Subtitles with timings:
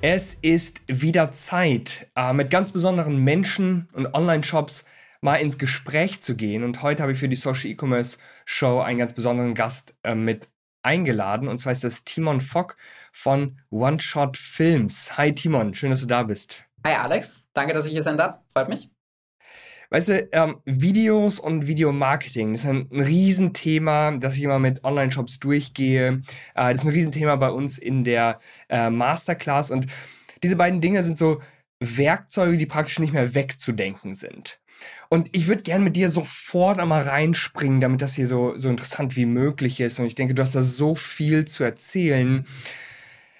[0.00, 4.84] Es ist wieder Zeit, äh, mit ganz besonderen Menschen und Online-Shops
[5.20, 6.62] mal ins Gespräch zu gehen.
[6.62, 10.48] Und heute habe ich für die Social E-Commerce Show einen ganz besonderen Gast äh, mit
[10.82, 11.48] eingeladen.
[11.48, 12.76] Und zwar ist das Timon Fock
[13.10, 15.18] von One Shot Films.
[15.18, 16.62] Hi Timon, schön, dass du da bist.
[16.86, 18.38] Hi Alex, danke, dass ich hier sein darf.
[18.52, 18.88] Freut mich.
[19.90, 24.84] Weißt du, ähm, Videos und Videomarketing, das ist ein, ein Riesenthema, das ich immer mit
[24.84, 26.22] Online-Shops durchgehe.
[26.54, 28.38] Äh, das ist ein Riesenthema bei uns in der
[28.68, 29.70] äh, Masterclass.
[29.70, 29.86] Und
[30.42, 31.40] diese beiden Dinge sind so
[31.80, 34.60] Werkzeuge, die praktisch nicht mehr wegzudenken sind.
[35.08, 39.16] Und ich würde gerne mit dir sofort einmal reinspringen, damit das hier so, so interessant
[39.16, 39.98] wie möglich ist.
[39.98, 42.46] Und ich denke, du hast da so viel zu erzählen.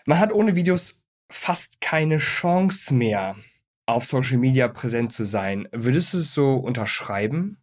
[0.07, 3.37] Man hat ohne Videos fast keine Chance mehr,
[3.89, 5.67] auf Social Media präsent zu sein.
[5.73, 7.59] Würdest du es so unterschreiben?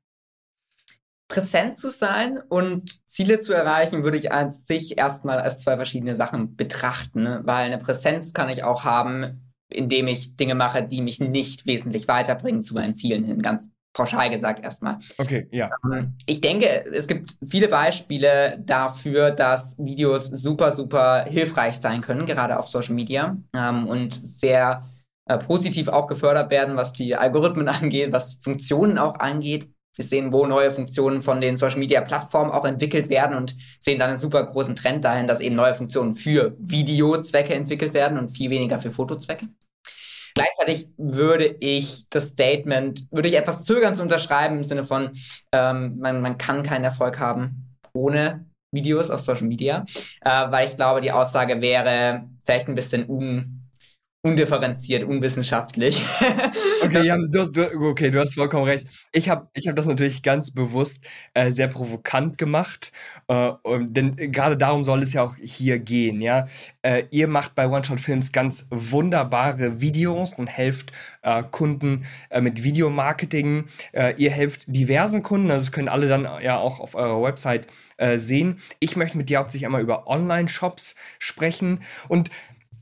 [1.27, 6.15] Präsent zu sein und Ziele zu erreichen, würde ich an sich erstmal als zwei verschiedene
[6.15, 7.41] Sachen betrachten, ne?
[7.45, 12.07] weil eine Präsenz kann ich auch haben, indem ich Dinge mache, die mich nicht wesentlich
[12.07, 13.41] weiterbringen zu meinen Zielen hin.
[13.41, 14.99] Ganz pauschal gesagt erstmal.
[15.17, 15.69] Okay, ja.
[15.91, 22.25] Ähm, ich denke, es gibt viele Beispiele dafür, dass Videos super, super hilfreich sein können,
[22.25, 24.81] gerade auf Social Media ähm, und sehr
[25.27, 29.69] äh, positiv auch gefördert werden, was die Algorithmen angeht, was Funktionen auch angeht.
[29.95, 33.97] Wir sehen, wo neue Funktionen von den Social Media Plattformen auch entwickelt werden und sehen
[33.97, 38.29] dann einen super großen Trend dahin, dass eben neue Funktionen für Videozwecke entwickelt werden und
[38.29, 39.47] viel weniger für Fotozwecke.
[40.33, 45.11] Gleichzeitig würde ich das Statement, würde ich etwas zögern zu unterschreiben im Sinne von,
[45.53, 49.85] ähm, man, man kann keinen Erfolg haben ohne Videos auf Social Media,
[50.21, 53.64] äh, weil ich glaube, die Aussage wäre vielleicht ein bisschen un
[54.25, 56.03] undifferenziert, unwissenschaftlich.
[56.83, 58.87] okay, Jan, du hast, du, okay, du hast vollkommen recht.
[59.11, 61.03] Ich habe ich hab das natürlich ganz bewusst
[61.35, 62.91] äh, sehr provokant gemacht,
[63.27, 66.21] äh, denn gerade darum soll es ja auch hier gehen.
[66.21, 66.47] Ja,
[66.81, 70.91] äh, Ihr macht bei One Shot Films ganz wunderbare Videos und helft
[71.21, 73.65] äh, Kunden äh, mit Videomarketing.
[73.91, 77.67] Äh, ihr helft diversen Kunden, also das können alle dann ja auch auf eurer Website
[78.17, 78.59] sehen.
[78.79, 82.29] Ich möchte mit dir hauptsächlich einmal über Online-Shops sprechen und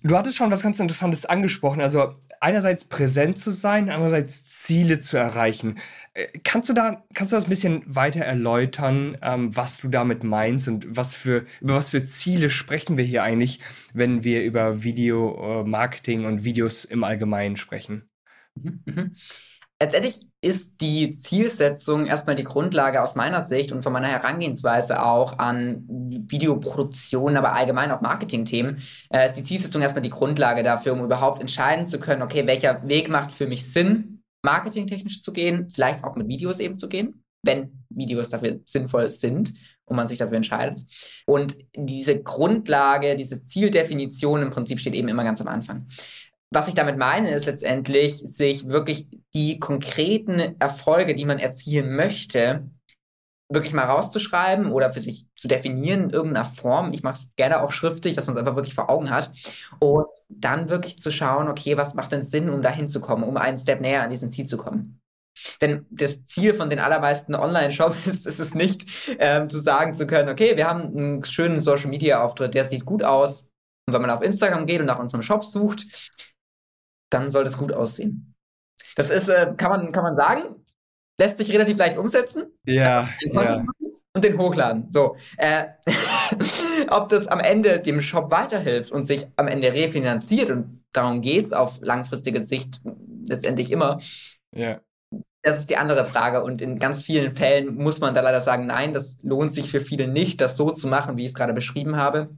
[0.03, 1.81] Du hattest schon was ganz Interessantes angesprochen.
[1.81, 5.79] Also einerseits präsent zu sein, andererseits Ziele zu erreichen.
[6.13, 10.25] Äh, kannst du da, kannst du das ein bisschen weiter erläutern, ähm, was du damit
[10.25, 13.61] meinst und was für, über was für Ziele sprechen wir hier eigentlich,
[13.93, 18.09] wenn wir über Video-Marketing und Videos im Allgemeinen sprechen?
[18.55, 19.15] Mhm, mhm.
[19.83, 25.39] Letztendlich ist die Zielsetzung erstmal die Grundlage aus meiner Sicht und von meiner Herangehensweise auch
[25.39, 31.03] an Videoproduktion, aber allgemein auch Marketingthemen, äh, ist die Zielsetzung erstmal die Grundlage dafür, um
[31.03, 36.01] überhaupt entscheiden zu können, okay, welcher Weg macht für mich Sinn, marketingtechnisch zu gehen, vielleicht
[36.05, 40.37] auch mit Videos eben zu gehen, wenn Videos dafür sinnvoll sind und man sich dafür
[40.37, 40.79] entscheidet.
[41.25, 45.87] Und diese Grundlage, diese Zieldefinition im Prinzip steht eben immer ganz am Anfang
[46.53, 52.69] was ich damit meine, ist letztendlich, sich wirklich die konkreten Erfolge, die man erzielen möchte,
[53.49, 56.93] wirklich mal rauszuschreiben oder für sich zu definieren in irgendeiner Form.
[56.93, 59.31] Ich mache es gerne auch schriftlich, dass man es einfach wirklich vor Augen hat.
[59.79, 63.57] Und dann wirklich zu schauen, okay, was macht denn Sinn, um da hinzukommen, um einen
[63.57, 64.99] Step näher an diesen Ziel zu kommen.
[65.61, 68.85] Denn das Ziel von den allermeisten Online-Shops ist, ist, es nicht,
[69.19, 73.45] ähm, zu sagen zu können, okay, wir haben einen schönen Social-Media-Auftritt, der sieht gut aus.
[73.85, 75.85] Und wenn man auf Instagram geht und nach unserem Shop sucht,
[77.13, 78.35] dann soll das gut aussehen.
[78.95, 80.55] Das ist, äh, kann, man, kann man sagen,
[81.19, 82.45] lässt sich relativ leicht umsetzen.
[82.65, 83.07] Ja.
[83.21, 83.65] ja.
[84.15, 84.89] Und den hochladen.
[84.89, 85.15] So.
[85.37, 85.65] Äh,
[86.89, 91.45] ob das am Ende dem Shop weiterhilft und sich am Ende refinanziert, und darum geht
[91.45, 92.81] es auf langfristige Sicht
[93.25, 93.99] letztendlich immer.
[94.51, 94.81] Ja.
[95.41, 96.43] Das ist die andere Frage.
[96.43, 99.79] Und in ganz vielen Fällen muss man da leider sagen, nein, das lohnt sich für
[99.79, 102.29] viele nicht, das so zu machen, wie ich es gerade beschrieben habe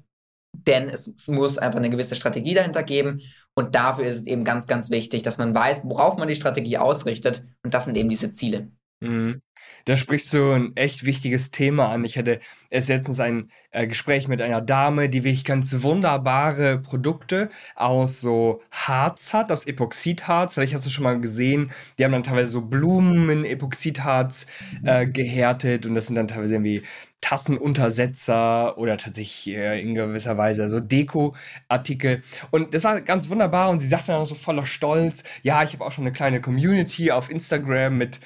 [0.68, 3.22] denn es, es, muss einfach eine gewisse Strategie dahinter geben.
[3.54, 6.78] Und dafür ist es eben ganz, ganz wichtig, dass man weiß, worauf man die Strategie
[6.78, 7.44] ausrichtet.
[7.64, 8.70] Und das sind eben diese Ziele.
[9.02, 9.42] Mhm.
[9.86, 12.06] Da sprichst du ein echt wichtiges Thema an.
[12.06, 17.50] Ich hatte erst letztens ein äh, Gespräch mit einer Dame, die wirklich ganz wunderbare Produkte
[17.76, 20.56] aus so Harz hat, aus Epoxidharz.
[20.56, 24.48] Vielleicht hast du schon mal gesehen, die haben dann teilweise so Blumen in Epoxidharz
[24.84, 26.82] äh, gehärtet und das sind dann teilweise irgendwie
[27.26, 32.22] Tassenuntersetzer oder tatsächlich äh, in gewisser Weise so Deko-Artikel.
[32.52, 35.74] Und das war ganz wunderbar und sie sagte dann auch so voller Stolz, ja, ich
[35.74, 38.20] habe auch schon eine kleine Community auf Instagram mit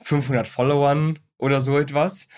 [0.00, 2.28] 500 Followern oder so etwas.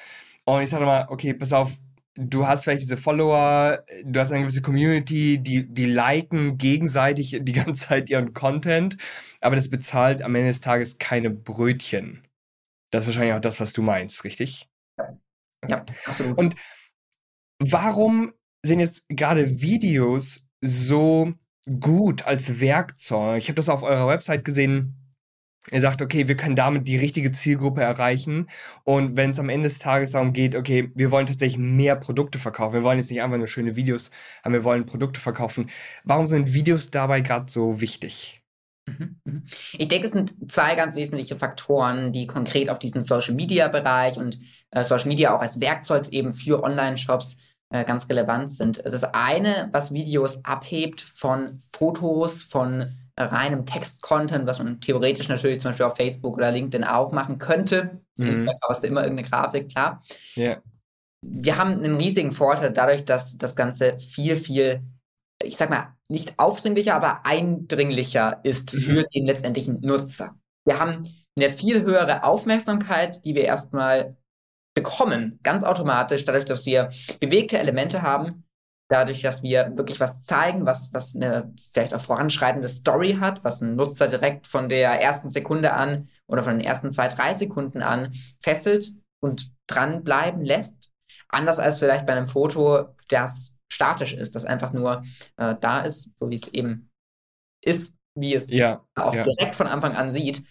[0.44, 1.70] Und ich sage mal, okay, pass auf,
[2.17, 7.53] du hast vielleicht diese Follower, du hast eine gewisse Community, die, die liken gegenseitig die
[7.53, 8.97] ganze Zeit ihren Content,
[9.41, 12.25] aber das bezahlt am Ende des Tages keine Brötchen.
[12.91, 14.69] Das ist wahrscheinlich auch das, was du meinst, richtig?
[15.66, 16.38] Ja, absolut.
[16.38, 16.55] Und
[17.58, 18.32] warum
[18.64, 21.32] sind jetzt gerade Videos so
[21.81, 23.38] gut als Werkzeug?
[23.38, 24.94] Ich habe das auf eurer Website gesehen.
[25.70, 28.46] Ihr sagt, okay, wir können damit die richtige Zielgruppe erreichen.
[28.84, 32.38] Und wenn es am Ende des Tages darum geht, okay, wir wollen tatsächlich mehr Produkte
[32.38, 32.75] verkaufen.
[32.75, 34.10] Wir wollen jetzt nicht einfach nur schöne Videos
[34.44, 35.69] haben, wir wollen Produkte verkaufen.
[36.05, 38.38] Warum sind Videos dabei gerade so wichtig?
[38.88, 39.43] Mhm, mhm.
[39.73, 44.19] Ich denke, es sind zwei ganz wesentliche Faktoren, die konkret auf diesen Social Media Bereich
[44.19, 44.38] und
[44.70, 47.37] äh, Social Media auch als Werkzeug eben für Online-Shops
[47.70, 48.82] äh, ganz relevant sind.
[48.85, 55.73] Das eine, was Videos abhebt von Fotos, von reinem Text-Content, was man theoretisch natürlich zum
[55.73, 58.00] Beispiel auf Facebook oder LinkedIn auch machen könnte.
[58.17, 58.29] Mhm.
[58.29, 60.02] Instagram hast du immer irgendeine Grafik, klar.
[60.37, 60.62] Yeah.
[61.23, 64.82] Wir haben einen riesigen Vorteil dadurch, dass das Ganze viel, viel,
[65.43, 68.79] ich sag mal, nicht aufdringlicher, aber eindringlicher ist mhm.
[68.79, 70.35] für den letztendlichen Nutzer.
[70.64, 71.05] Wir haben
[71.37, 74.17] eine viel höhere Aufmerksamkeit, die wir erstmal
[74.75, 76.90] bekommen, ganz automatisch, dadurch, dass wir
[77.20, 78.44] bewegte Elemente haben,
[78.88, 83.61] dadurch, dass wir wirklich was zeigen, was, was eine vielleicht auch voranschreitende Story hat, was
[83.61, 87.82] ein Nutzer direkt von der ersten Sekunde an oder von den ersten zwei, drei Sekunden
[87.82, 90.91] an fesselt und dranbleiben lässt.
[91.29, 95.05] Anders als vielleicht bei einem Foto, das statisch ist, das einfach nur
[95.37, 96.91] äh, da ist, so wie es eben
[97.62, 99.23] ist, wie es ja, auch ja.
[99.23, 100.43] direkt von Anfang an sieht.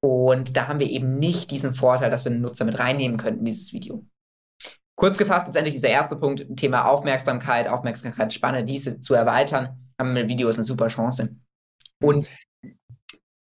[0.00, 3.40] Und da haben wir eben nicht diesen Vorteil, dass wir den Nutzer mit reinnehmen könnten
[3.40, 4.04] in dieses Video.
[4.96, 10.22] Kurz gefasst ist endlich dieser erste Punkt, Thema Aufmerksamkeit, Aufmerksamkeitsspanne, diese zu erweitern, haben wir
[10.22, 11.36] mit Videos eine super Chance.
[12.00, 12.30] Und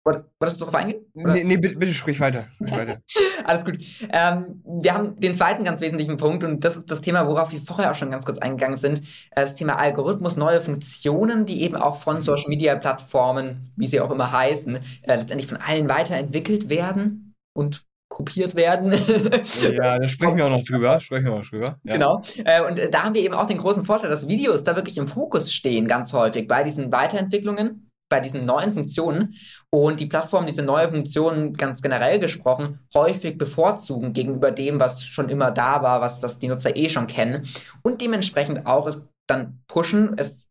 [0.09, 1.01] Wolltest du darauf eingehen?
[1.15, 2.47] Nee, nee, bitte, bitte sprich weiter.
[2.59, 2.99] weiter.
[3.45, 3.79] Alles gut.
[4.13, 7.61] Ähm, wir haben den zweiten ganz wesentlichen Punkt und das ist das Thema, worauf wir
[7.61, 9.01] vorher auch schon ganz kurz eingegangen sind.
[9.31, 14.01] Äh, das Thema Algorithmus, neue Funktionen, die eben auch von Social Media Plattformen, wie sie
[14.01, 14.81] auch immer heißen, äh,
[15.17, 18.93] letztendlich von allen weiterentwickelt werden und kopiert werden.
[19.63, 21.01] ja, da sprechen wir auch noch drüber.
[21.01, 21.79] Sprechen wir auch drüber.
[21.85, 21.95] Ja.
[21.95, 22.23] Genau.
[22.45, 25.09] Äh, und da haben wir eben auch den großen Vorteil, dass Videos da wirklich im
[25.09, 29.35] Fokus stehen, ganz häufig bei diesen Weiterentwicklungen bei diesen neuen Funktionen
[29.71, 35.29] und die Plattformen diese neue Funktionen ganz generell gesprochen häufig bevorzugen gegenüber dem, was schon
[35.29, 37.47] immer da war, was, was die Nutzer eh schon kennen
[37.83, 40.49] und dementsprechend auch es dann pushen, es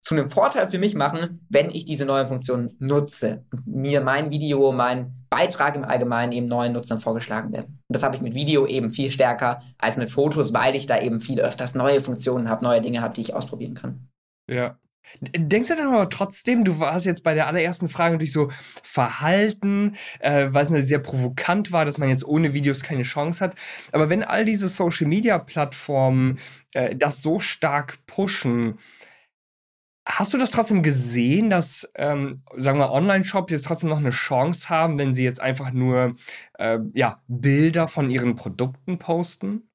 [0.00, 4.72] zu einem Vorteil für mich machen, wenn ich diese neue Funktion nutze mir mein Video,
[4.72, 7.78] mein Beitrag im Allgemeinen eben neuen Nutzern vorgeschlagen werden.
[7.88, 11.00] Und das habe ich mit Video eben viel stärker als mit Fotos, weil ich da
[11.00, 14.08] eben viel öfters neue Funktionen habe, neue Dinge habe, die ich ausprobieren kann.
[14.50, 14.76] Ja,
[15.20, 18.50] Denkst du dann aber trotzdem, du warst jetzt bei der allerersten Frage natürlich so
[18.82, 23.54] verhalten, äh, weil es sehr provokant war, dass man jetzt ohne Videos keine Chance hat.
[23.92, 26.38] Aber wenn all diese Social Media Plattformen
[26.74, 28.78] äh, das so stark pushen,
[30.06, 34.68] hast du das trotzdem gesehen, dass, ähm, sagen wir, Online-Shops jetzt trotzdem noch eine Chance
[34.68, 36.16] haben, wenn sie jetzt einfach nur
[36.58, 39.68] äh, ja, Bilder von ihren Produkten posten?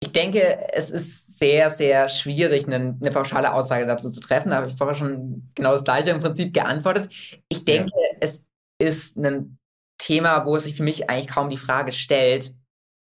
[0.00, 4.50] Ich denke, es ist sehr, sehr schwierig, eine, eine, pauschale Aussage dazu zu treffen.
[4.50, 7.10] Da habe ich vorher schon genau das gleiche im Prinzip geantwortet.
[7.48, 8.18] Ich denke, ja.
[8.20, 8.44] es
[8.78, 9.58] ist ein
[9.98, 12.54] Thema, wo es sich für mich eigentlich kaum die Frage stellt,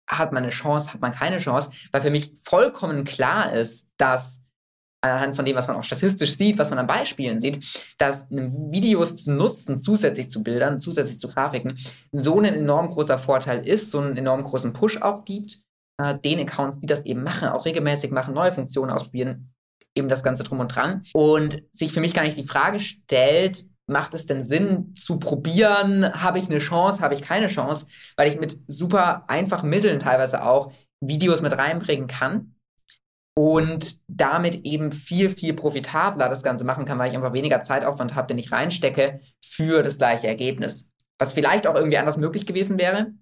[0.08, 4.44] hat man eine Chance, hat man keine Chance, weil für mich vollkommen klar ist, dass
[5.02, 7.64] anhand von dem, was man auch statistisch sieht, was man an Beispielen sieht,
[7.98, 11.78] dass Videos zu nutzen, zusätzlich zu Bildern, zusätzlich zu Grafiken,
[12.10, 15.58] so ein enorm großer Vorteil ist, so einen enorm großen Push auch gibt
[15.98, 19.52] äh, den Accounts, die das eben machen, auch regelmäßig machen, neue Funktionen ausprobieren,
[19.94, 21.04] eben das Ganze drum und dran.
[21.14, 26.04] Und sich für mich gar nicht die Frage stellt, macht es denn Sinn zu probieren?
[26.22, 27.00] Habe ich eine Chance?
[27.00, 27.86] Habe ich keine Chance?
[28.16, 32.56] Weil ich mit super einfachen Mitteln teilweise auch Videos mit reinbringen kann
[33.38, 38.14] und damit eben viel, viel profitabler das Ganze machen kann, weil ich einfach weniger Zeitaufwand
[38.14, 40.88] habe, den ich reinstecke für das gleiche Ergebnis.
[41.18, 43.12] Was vielleicht auch irgendwie anders möglich gewesen wäre.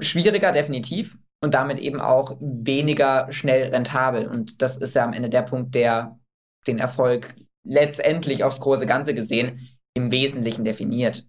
[0.00, 4.26] Schwieriger, definitiv und damit eben auch weniger schnell rentabel.
[4.26, 6.18] Und das ist ja am Ende der Punkt, der
[6.66, 7.34] den Erfolg
[7.64, 11.24] letztendlich aufs große Ganze gesehen im Wesentlichen definiert.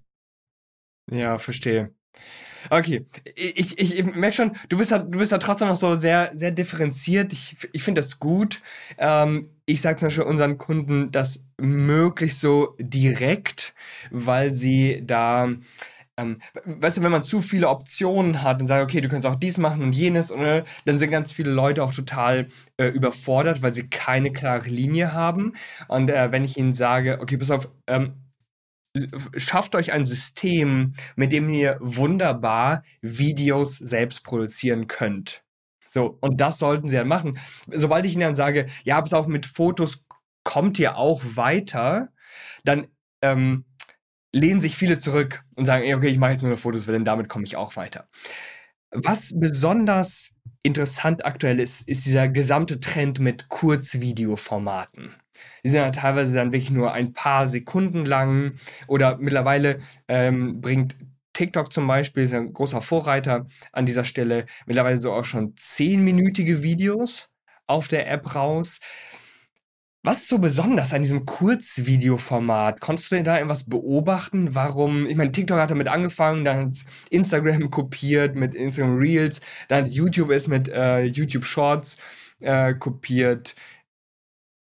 [1.12, 1.94] Ja, verstehe.
[2.70, 3.06] Okay,
[3.36, 6.32] ich, ich, ich merke schon, du bist da, du bist da trotzdem noch so sehr,
[6.34, 7.32] sehr differenziert.
[7.32, 8.62] Ich, ich finde das gut.
[8.98, 13.76] Ähm, ich sage zum Beispiel unseren Kunden das möglichst so direkt,
[14.10, 15.50] weil sie da
[16.18, 19.36] ähm, weißt du, wenn man zu viele Optionen hat und sagt, okay, du kannst auch
[19.36, 23.62] dies machen und jenes, und, äh, dann sind ganz viele Leute auch total äh, überfordert,
[23.62, 25.54] weil sie keine klare Linie haben.
[25.88, 28.22] Und äh, wenn ich ihnen sage, okay, pass auf, ähm,
[29.36, 35.44] schafft euch ein System, mit dem ihr wunderbar Videos selbst produzieren könnt.
[35.92, 37.38] So, und das sollten sie dann machen.
[37.72, 40.06] Sobald ich ihnen dann sage, ja, pass auf, mit Fotos
[40.44, 42.10] kommt ihr auch weiter,
[42.64, 42.88] dann
[43.22, 43.66] ähm,
[44.36, 47.30] lehnen sich viele zurück und sagen, okay, ich mache jetzt nur noch Fotos, denn damit
[47.30, 48.10] komme ich auch weiter.
[48.92, 55.16] Was besonders interessant aktuell ist, ist dieser gesamte Trend mit Kurzvideoformaten.
[55.64, 58.56] Die sind ja teilweise dann wirklich nur ein paar Sekunden lang
[58.88, 60.96] oder mittlerweile ähm, bringt
[61.32, 66.62] TikTok zum Beispiel, ist ein großer Vorreiter an dieser Stelle, mittlerweile so auch schon zehnminütige
[66.62, 67.30] Videos
[67.68, 68.82] auf der App raus.
[70.06, 72.80] Was ist so besonders an diesem Kurzvideoformat?
[72.80, 74.54] Konntest du denn da irgendwas beobachten?
[74.54, 75.08] Warum?
[75.08, 76.76] Ich meine, TikTok hat damit angefangen, dann hat
[77.10, 81.98] Instagram kopiert mit Instagram Reels, dann YouTube ist mit äh, YouTube Shorts
[82.42, 83.56] äh, kopiert.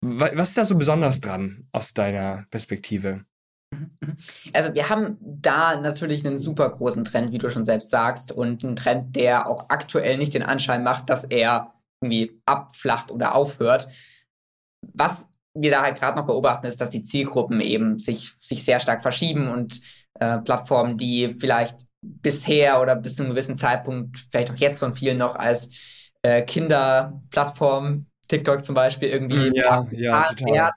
[0.01, 3.23] Was ist da so besonders dran aus deiner Perspektive?
[4.51, 8.65] Also wir haben da natürlich einen super großen Trend, wie du schon selbst sagst, und
[8.65, 13.87] einen Trend, der auch aktuell nicht den Anschein macht, dass er irgendwie abflacht oder aufhört
[14.81, 18.79] was wir da halt gerade noch beobachten, ist, dass die Zielgruppen eben sich, sich sehr
[18.79, 19.81] stark verschieben und
[20.19, 24.95] äh, Plattformen, die vielleicht bisher oder bis zu einem gewissen Zeitpunkt, vielleicht auch jetzt von
[24.95, 25.69] vielen noch als
[26.21, 30.71] äh, Kinderplattform, TikTok zum Beispiel, irgendwie mm, ja, ja, werden,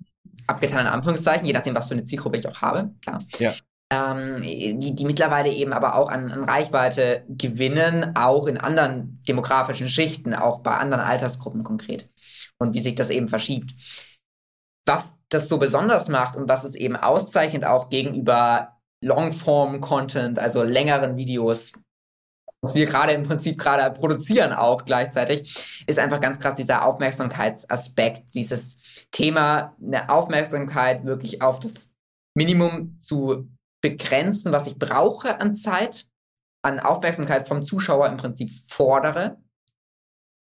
[0.46, 3.22] abgetan in Anführungszeichen, je nachdem, was für eine Zielgruppe ich auch habe, klar.
[3.38, 3.54] Ja.
[3.90, 9.86] Ähm, die, die mittlerweile eben aber auch an, an Reichweite gewinnen, auch in anderen demografischen
[9.86, 12.08] Schichten, auch bei anderen Altersgruppen konkret
[12.62, 13.74] und wie sich das eben verschiebt.
[14.86, 21.16] Was das so besonders macht und was es eben auszeichnet auch gegenüber Longform-Content, also längeren
[21.16, 21.72] Videos,
[22.62, 28.34] was wir gerade im Prinzip gerade produzieren auch gleichzeitig, ist einfach ganz krass dieser Aufmerksamkeitsaspekt,
[28.34, 28.76] dieses
[29.10, 31.92] Thema, eine Aufmerksamkeit wirklich auf das
[32.34, 33.48] Minimum zu
[33.82, 36.06] begrenzen, was ich brauche an Zeit,
[36.64, 39.38] an Aufmerksamkeit vom Zuschauer im Prinzip fordere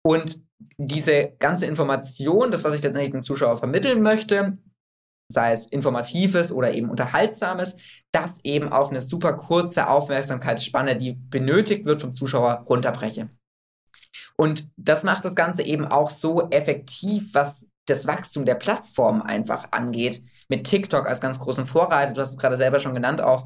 [0.09, 0.41] und
[0.79, 4.57] diese ganze Information, das, was ich letztendlich dem Zuschauer vermitteln möchte,
[5.31, 7.77] sei es informatives oder eben unterhaltsames,
[8.11, 13.29] das eben auf eine super kurze Aufmerksamkeitsspanne, die benötigt wird vom Zuschauer, runterbreche.
[14.39, 19.69] Und das macht das Ganze eben auch so effektiv, was das Wachstum der Plattform einfach
[19.73, 23.45] angeht, mit TikTok als ganz großen Vorreiter, du hast es gerade selber schon genannt auch,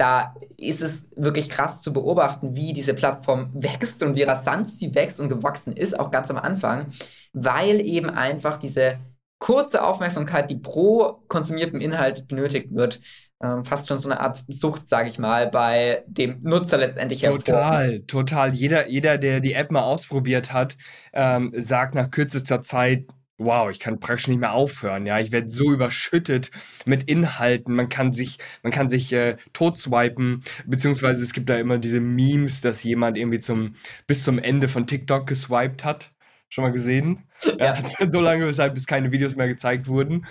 [0.00, 4.94] da ist es wirklich krass zu beobachten, wie diese Plattform wächst und wie rasant sie
[4.94, 6.92] wächst und gewachsen ist, auch ganz am Anfang,
[7.34, 8.98] weil eben einfach diese
[9.38, 13.00] kurze Aufmerksamkeit, die pro konsumiertem Inhalt benötigt wird,
[13.42, 17.90] ähm, fast schon so eine Art Sucht, sage ich mal, bei dem Nutzer letztendlich Total,
[17.92, 18.06] hervor.
[18.06, 18.54] total.
[18.54, 20.78] Jeder, jeder, der die App mal ausprobiert hat,
[21.12, 23.06] ähm, sagt nach kürzester Zeit,
[23.40, 25.06] wow, ich kann praktisch nicht mehr aufhören.
[25.06, 26.50] Ja, ich werde so überschüttet
[26.84, 27.74] mit Inhalten.
[27.74, 32.60] Man kann sich, man kann sich äh, totswipen, beziehungsweise es gibt da immer diese Memes,
[32.60, 33.74] dass jemand irgendwie zum
[34.06, 36.12] bis zum Ende von TikTok geswiped hat.
[36.48, 37.24] Schon mal gesehen?
[37.58, 37.74] Ja.
[38.12, 40.26] so lange, weshalb bis keine Videos mehr gezeigt wurden.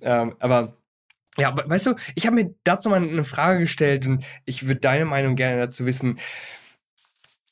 [0.00, 0.76] Ähm, aber
[1.36, 5.06] ja, weißt du, ich habe mir dazu mal eine Frage gestellt und ich würde deine
[5.06, 6.20] Meinung gerne dazu wissen.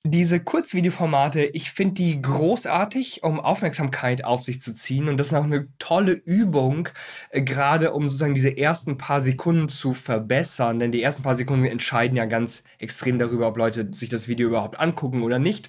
[0.06, 5.08] Diese Kurzvideoformate, ich finde die großartig, um Aufmerksamkeit auf sich zu ziehen.
[5.08, 6.88] Und das ist auch eine tolle Übung,
[7.28, 10.78] äh, gerade um sozusagen diese ersten paar Sekunden zu verbessern.
[10.78, 14.48] Denn die ersten paar Sekunden entscheiden ja ganz extrem darüber, ob Leute sich das Video
[14.48, 15.68] überhaupt angucken oder nicht.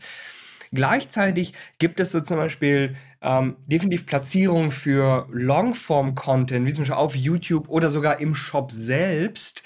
[0.72, 7.16] Gleichzeitig gibt es so zum Beispiel ähm, definitiv Platzierungen für Longform-Content, wie zum Beispiel auf
[7.18, 9.62] YouTube oder sogar im Shop selbst,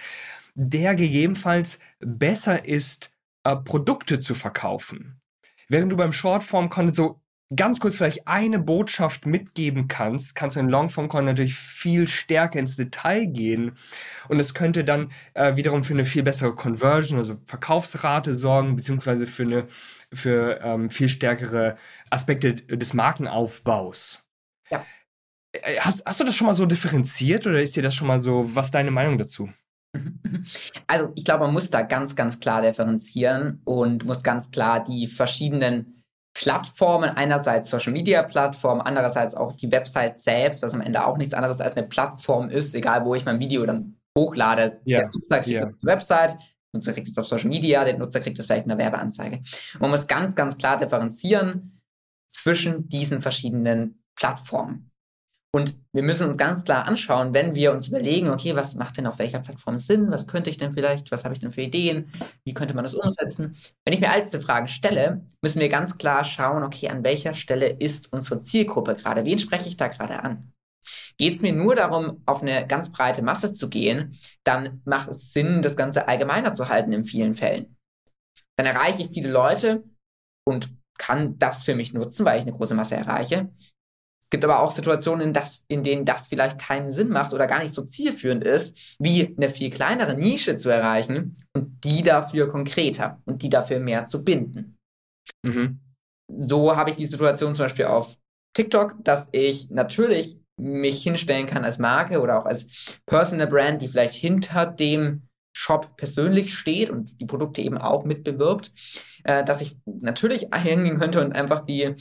[0.56, 3.12] der gegebenenfalls besser ist
[3.46, 5.22] äh, Produkte zu verkaufen.
[5.70, 7.22] Während du beim Shortform-Content so
[7.56, 12.76] ganz kurz vielleicht eine Botschaft mitgeben kannst, kannst du in Longform-Content natürlich viel stärker ins
[12.76, 13.78] Detail gehen.
[14.28, 19.28] Und es könnte dann äh, wiederum für eine viel bessere Conversion, also Verkaufsrate sorgen, beziehungsweise
[19.28, 19.68] für eine
[20.12, 21.78] für ähm, viel stärkere
[22.10, 24.28] Aspekte des Markenaufbaus.
[24.70, 24.86] Ja.
[25.52, 28.20] Äh, hast, hast du das schon mal so differenziert oder ist dir das schon mal
[28.20, 29.50] so, was deine Meinung dazu?
[30.88, 35.08] Also ich glaube, man muss da ganz, ganz klar differenzieren und muss ganz klar die
[35.08, 36.04] verschiedenen
[36.36, 41.34] Plattformen, einerseits Social Media Plattformen, andererseits auch die Website selbst, was am Ende auch nichts
[41.34, 44.80] anderes als eine Plattform ist, egal wo ich mein Video dann hochlade.
[44.84, 45.64] Ja, Der Nutzer kriegt yeah.
[45.64, 46.38] das die Website,
[46.74, 49.42] Nutzer kriegt es auf Social Media, der Nutzer kriegt es vielleicht in einer Werbeanzeige.
[49.80, 51.82] man muss ganz, ganz klar differenzieren
[52.30, 54.92] zwischen diesen verschiedenen Plattformen.
[55.56, 59.08] Und wir müssen uns ganz klar anschauen, wenn wir uns überlegen, okay, was macht denn
[59.08, 60.12] auf welcher Plattform Sinn?
[60.12, 61.14] Was könnte ich denn vielleicht?
[61.14, 62.12] Was habe ich denn für Ideen?
[62.44, 63.56] Wie könnte man das umsetzen?
[63.86, 67.34] Wenn ich mir all diese Fragen stelle, müssen wir ganz klar schauen, okay, an welcher
[67.34, 69.24] Stelle ist unsere Zielgruppe gerade?
[69.24, 70.52] Wen spreche ich da gerade an?
[71.18, 75.32] Geht es mir nur darum, auf eine ganz breite Masse zu gehen, dann macht es
[75.32, 77.78] Sinn, das Ganze allgemeiner zu halten in vielen Fällen.
[78.58, 79.86] Dann erreiche ich viele Leute
[80.46, 83.54] und kann das für mich nutzen, weil ich eine große Masse erreiche.
[84.26, 87.46] Es gibt aber auch Situationen, in, das, in denen das vielleicht keinen Sinn macht oder
[87.46, 92.50] gar nicht so zielführend ist, wie eine viel kleinere Nische zu erreichen und die dafür
[92.50, 94.80] konkreter und die dafür mehr zu binden.
[95.44, 95.80] Mhm.
[96.28, 98.18] So habe ich die Situation zum Beispiel auf
[98.56, 103.88] TikTok, dass ich natürlich mich hinstellen kann als Marke oder auch als Personal Brand, die
[103.88, 108.74] vielleicht hinter dem Shop persönlich steht und die Produkte eben auch mitbewirbt,
[109.24, 111.96] äh, dass ich natürlich hingehen könnte und einfach die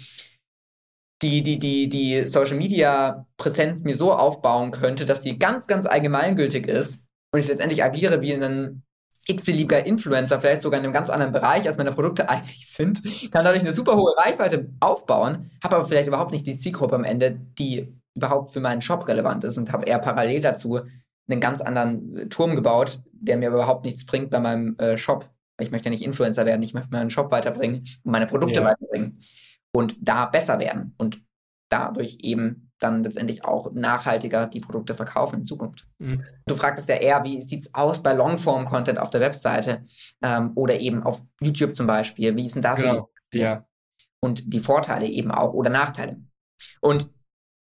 [1.23, 5.87] die, die, die, die Social Media Präsenz mir so aufbauen könnte, dass die ganz, ganz
[5.87, 8.83] allgemeingültig ist und ich letztendlich agiere wie ein
[9.27, 13.45] x-beliebiger Influencer, vielleicht sogar in einem ganz anderen Bereich, als meine Produkte eigentlich sind, kann
[13.45, 17.39] dadurch eine super hohe Reichweite aufbauen, habe aber vielleicht überhaupt nicht die Zielgruppe am Ende,
[17.59, 20.81] die überhaupt für meinen Shop relevant ist und habe eher parallel dazu
[21.29, 25.31] einen ganz anderen Turm gebaut, der mir überhaupt nichts bringt bei meinem äh, Shop.
[25.59, 28.67] Ich möchte ja nicht Influencer werden, ich möchte meinen Shop weiterbringen und meine Produkte ja.
[28.67, 29.19] weiterbringen
[29.75, 31.21] und da besser werden und
[31.69, 35.87] dadurch eben dann letztendlich auch nachhaltiger die Produkte verkaufen in Zukunft.
[35.99, 36.23] Mhm.
[36.47, 39.87] Du fragtest ja eher, wie sieht es aus bei Longform-Content auf der Webseite
[40.23, 42.37] ähm, oder eben auf YouTube zum Beispiel?
[42.37, 42.83] Wie ist denn das?
[42.83, 43.11] Genau.
[43.33, 43.67] Ja.
[44.21, 46.21] Und die Vorteile eben auch oder Nachteile.
[46.81, 47.11] Und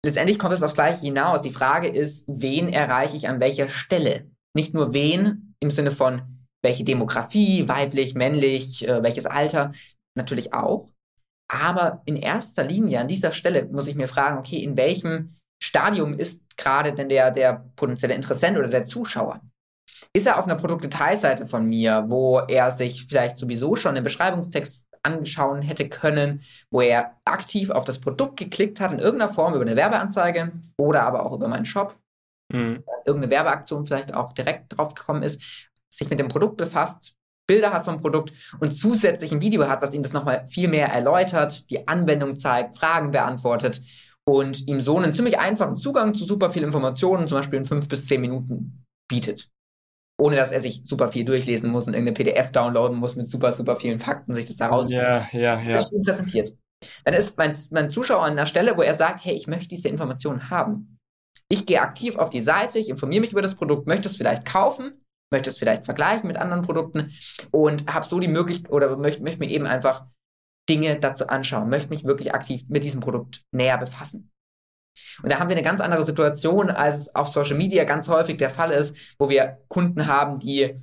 [0.06, 1.42] letztendlich kommt es aufs Gleiche hinaus.
[1.42, 4.30] Die Frage ist, wen erreiche ich an welcher Stelle?
[4.54, 9.74] Nicht nur wen im Sinne von welche Demografie, weiblich, männlich, äh, welches Alter,
[10.16, 10.93] natürlich auch,
[11.54, 16.14] aber in erster Linie an dieser Stelle muss ich mir fragen, okay, in welchem Stadium
[16.18, 19.40] ist gerade denn der, der potenzielle Interessent oder der Zuschauer?
[20.14, 24.84] Ist er auf einer Produktdetailseite von mir, wo er sich vielleicht sowieso schon den Beschreibungstext
[25.04, 29.62] anschauen hätte können, wo er aktiv auf das Produkt geklickt hat in irgendeiner Form über
[29.62, 31.98] eine Werbeanzeige oder aber auch über meinen Shop,
[32.52, 32.84] mhm.
[33.06, 37.16] irgendeine Werbeaktion vielleicht auch direkt drauf gekommen ist, sich mit dem Produkt befasst,
[37.48, 40.88] Bilder hat vom Produkt und zusätzlich ein Video hat, was ihm das nochmal viel mehr
[40.88, 43.82] erläutert, die Anwendung zeigt, Fragen beantwortet
[44.26, 47.88] und ihm so einen ziemlich einfachen Zugang zu super viel Informationen, zum Beispiel in fünf
[47.88, 49.50] bis zehn Minuten, bietet.
[50.18, 53.52] Ohne dass er sich super viel durchlesen muss und irgendeine PDF downloaden muss mit super,
[53.52, 55.84] super vielen Fakten, sich das daraus ja, ja, ja.
[56.06, 56.54] präsentiert.
[57.04, 59.90] Dann ist mein, mein Zuschauer an einer Stelle, wo er sagt, hey, ich möchte diese
[59.90, 60.98] Informationen haben.
[61.50, 64.46] Ich gehe aktiv auf die Seite, ich informiere mich über das Produkt, möchte es vielleicht
[64.46, 65.03] kaufen
[65.34, 67.12] möchte es vielleicht vergleichen mit anderen Produkten
[67.52, 70.06] und habe so die Möglichkeit oder möchte, möchte mir eben einfach
[70.70, 74.32] Dinge dazu anschauen, möchte mich wirklich aktiv mit diesem Produkt näher befassen.
[75.22, 78.38] Und da haben wir eine ganz andere Situation, als es auf Social Media ganz häufig
[78.38, 80.80] der Fall ist, wo wir Kunden haben, die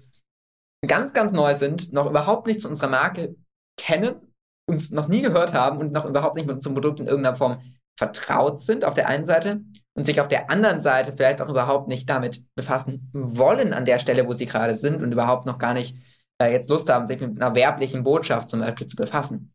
[0.87, 3.37] ganz, ganz neu sind, noch überhaupt nichts zu unserer Marke
[3.79, 4.35] kennen,
[4.69, 7.63] uns noch nie gehört haben und noch überhaupt nicht mit unserem Produkt in irgendeiner Form
[7.99, 9.61] vertraut sind auf der einen Seite
[9.95, 13.99] und sich auf der anderen Seite vielleicht auch überhaupt nicht damit befassen wollen an der
[13.99, 15.97] Stelle, wo sie gerade sind und überhaupt noch gar nicht
[16.41, 19.53] äh, jetzt Lust haben, sich mit einer werblichen Botschaft zum Beispiel zu befassen.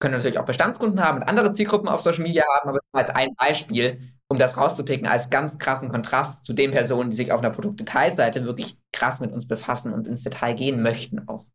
[0.00, 3.34] Können natürlich auch Bestandskunden haben und andere Zielgruppen auf Social Media haben, aber als ein
[3.34, 7.50] Beispiel, um das rauszupicken, als ganz krassen Kontrast zu den Personen, die sich auf einer
[7.50, 11.46] Produktdetailseite wirklich krass mit uns befassen und ins Detail gehen möchten auch.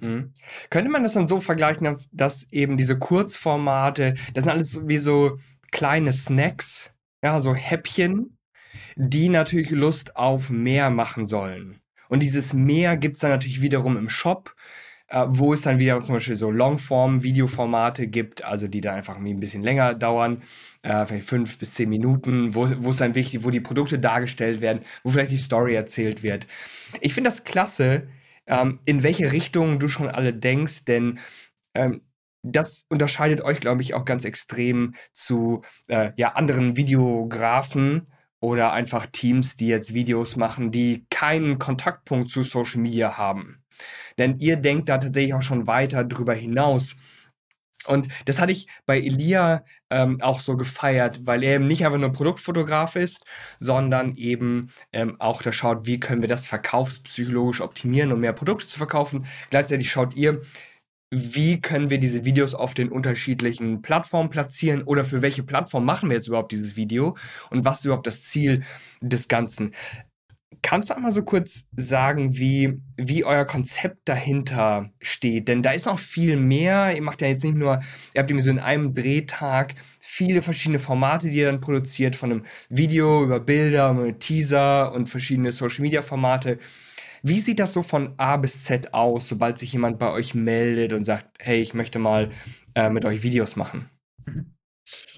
[0.00, 0.34] Mhm.
[0.70, 4.98] Könnte man das dann so vergleichen, dass, dass, eben diese Kurzformate, das sind alles wie
[4.98, 5.38] so
[5.74, 8.38] kleine Snacks, ja, so Häppchen,
[8.94, 11.80] die natürlich Lust auf mehr machen sollen.
[12.08, 14.54] Und dieses mehr gibt es dann natürlich wiederum im Shop,
[15.08, 19.40] äh, wo es dann wieder zum Beispiel so Longform-Videoformate gibt, also die dann einfach ein
[19.40, 20.42] bisschen länger dauern,
[20.82, 24.84] äh, vielleicht fünf bis zehn Minuten, wo, es dann wichtig, wo die Produkte dargestellt werden,
[25.02, 26.46] wo vielleicht die Story erzählt wird.
[27.00, 28.06] Ich finde das klasse,
[28.46, 31.18] ähm, in welche Richtung du schon alle denkst, denn
[31.74, 32.02] ähm,
[32.44, 38.06] das unterscheidet euch, glaube ich, auch ganz extrem zu äh, ja, anderen Videografen
[38.38, 43.62] oder einfach Teams, die jetzt Videos machen, die keinen Kontaktpunkt zu Social Media haben.
[44.18, 46.94] Denn ihr denkt da tatsächlich auch schon weiter drüber hinaus.
[47.86, 51.98] Und das hatte ich bei Elia ähm, auch so gefeiert, weil er eben nicht einfach
[51.98, 53.24] nur Produktfotograf ist,
[53.58, 58.66] sondern eben ähm, auch da schaut, wie können wir das verkaufspsychologisch optimieren, um mehr Produkte
[58.66, 59.26] zu verkaufen.
[59.50, 60.42] Gleichzeitig schaut ihr,
[61.14, 66.08] wie können wir diese Videos auf den unterschiedlichen Plattformen platzieren oder für welche Plattform machen
[66.08, 67.16] wir jetzt überhaupt dieses Video
[67.50, 68.64] und was ist überhaupt das Ziel
[69.00, 69.72] des Ganzen.
[70.62, 75.46] Kannst du einmal so kurz sagen, wie, wie euer Konzept dahinter steht?
[75.48, 76.94] Denn da ist noch viel mehr.
[76.94, 77.80] Ihr macht ja jetzt nicht nur,
[78.14, 82.32] ihr habt irgendwie so in einem Drehtag viele verschiedene Formate, die ihr dann produziert, von
[82.32, 86.58] einem Video über Bilder, Teaser und verschiedene Social Media Formate.
[87.26, 90.92] Wie sieht das so von A bis Z aus, sobald sich jemand bei euch meldet
[90.92, 92.28] und sagt, hey, ich möchte mal
[92.74, 93.88] äh, mit euch Videos machen?
[94.26, 94.54] Mhm.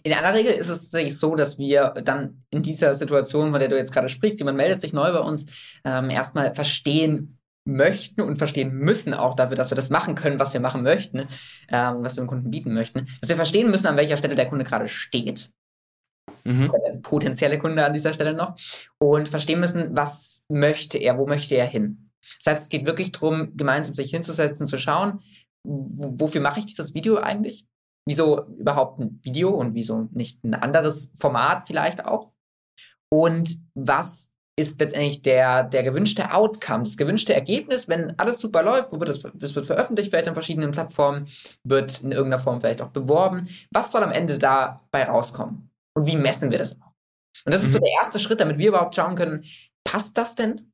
[0.05, 3.69] In aller Regel ist es tatsächlich so, dass wir dann in dieser Situation, von der
[3.69, 5.47] du jetzt gerade sprichst, jemand meldet sich neu bei uns,
[5.85, 10.53] ähm, erstmal verstehen möchten und verstehen müssen auch dafür, dass wir das machen können, was
[10.53, 11.27] wir machen möchten,
[11.73, 14.49] ähm, was wir dem Kunden bieten möchten, dass wir verstehen müssen, an welcher Stelle der
[14.49, 15.51] Kunde gerade steht.
[16.45, 16.73] Mhm.
[16.85, 18.57] Der potenzielle Kunde an dieser Stelle noch.
[18.99, 22.11] Und verstehen müssen, was möchte er, wo möchte er hin.
[22.39, 25.21] Das heißt, es geht wirklich darum, gemeinsam sich hinzusetzen, zu schauen,
[25.65, 27.67] wofür mache ich dieses Video eigentlich?
[28.09, 32.33] Wieso überhaupt ein Video und wieso nicht ein anderes Format vielleicht auch?
[33.13, 38.93] Und was ist letztendlich der, der gewünschte Outcome, das gewünschte Ergebnis, wenn alles super läuft,
[38.93, 41.29] wo wird das, das wird veröffentlicht, vielleicht an verschiedenen Plattformen,
[41.63, 43.49] wird in irgendeiner Form vielleicht auch beworben.
[43.71, 45.71] Was soll am Ende dabei rauskommen?
[45.97, 46.93] Und wie messen wir das auch?
[47.45, 47.85] Und das ist so mhm.
[47.85, 49.45] der erste Schritt, damit wir überhaupt schauen können,
[49.85, 50.73] passt das denn?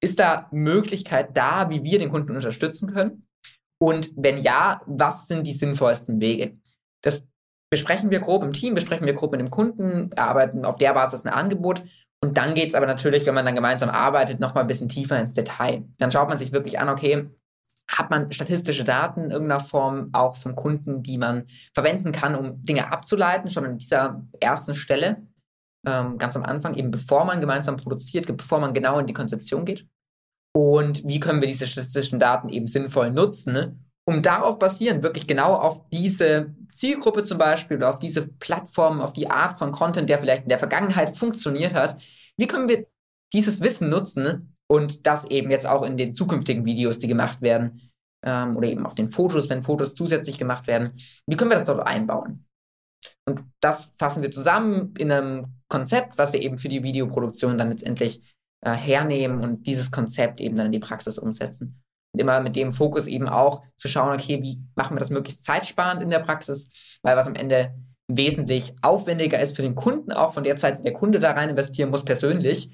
[0.00, 3.26] Ist da Möglichkeit da, wie wir den Kunden unterstützen können?
[3.82, 6.56] Und wenn ja, was sind die sinnvollsten Wege?
[7.02, 7.26] Das
[7.70, 11.24] besprechen wir grob im Team, besprechen wir grob mit dem Kunden, erarbeiten auf der Basis
[11.24, 11.82] ein Angebot.
[12.22, 15.18] Und dann geht es aber natürlich, wenn man dann gemeinsam arbeitet, nochmal ein bisschen tiefer
[15.18, 15.84] ins Detail.
[15.98, 17.30] Dann schaut man sich wirklich an, okay,
[17.90, 22.64] hat man statistische Daten in irgendeiner Form auch vom Kunden, die man verwenden kann, um
[22.64, 25.26] Dinge abzuleiten, schon an dieser ersten Stelle,
[25.86, 29.64] ähm, ganz am Anfang, eben bevor man gemeinsam produziert, bevor man genau in die Konzeption
[29.64, 29.86] geht
[30.52, 33.78] und wie können wir diese statistischen Daten eben sinnvoll nutzen, ne?
[34.06, 39.12] um darauf basierend wirklich genau auf diese Zielgruppe zum Beispiel oder auf diese Plattform, auf
[39.12, 42.02] die Art von Content, der vielleicht in der Vergangenheit funktioniert hat,
[42.36, 42.86] wie können wir
[43.32, 44.46] dieses Wissen nutzen ne?
[44.70, 47.90] Und das eben jetzt auch in den zukünftigen Videos, die gemacht werden
[48.24, 50.92] ähm, oder eben auch den Fotos, wenn Fotos zusätzlich gemacht werden,
[51.26, 52.46] wie können wir das dort einbauen?
[53.28, 57.70] Und das fassen wir zusammen in einem Konzept, was wir eben für die Videoproduktion dann
[57.70, 58.22] letztendlich
[58.64, 61.82] äh, hernehmen und dieses Konzept eben dann in die Praxis umsetzen.
[62.12, 65.44] Und immer mit dem Fokus eben auch zu schauen, okay, wie machen wir das möglichst
[65.44, 66.68] zeitsparend in der Praxis,
[67.02, 67.74] weil was am Ende
[68.06, 71.48] wesentlich aufwendiger ist für den Kunden, auch von der Zeit, die der Kunde da rein
[71.48, 72.70] investieren muss, persönlich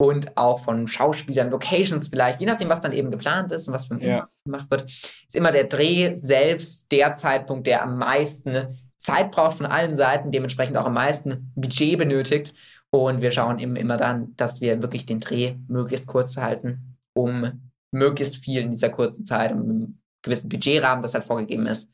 [0.00, 3.86] und auch von Schauspielern, Locations vielleicht, je nachdem, was dann eben geplant ist und was
[3.86, 4.26] von ja.
[4.44, 9.66] gemacht wird, ist immer der Dreh selbst der Zeitpunkt, der am meisten Zeit braucht von
[9.66, 12.54] allen Seiten, dementsprechend auch am meisten Budget benötigt.
[12.90, 17.70] Und wir schauen eben immer dann, dass wir wirklich den Dreh möglichst kurz halten, um
[17.90, 21.90] möglichst viel in dieser kurzen Zeit, um einen gewissen Budgetrahmen, das halt vorgegeben ist,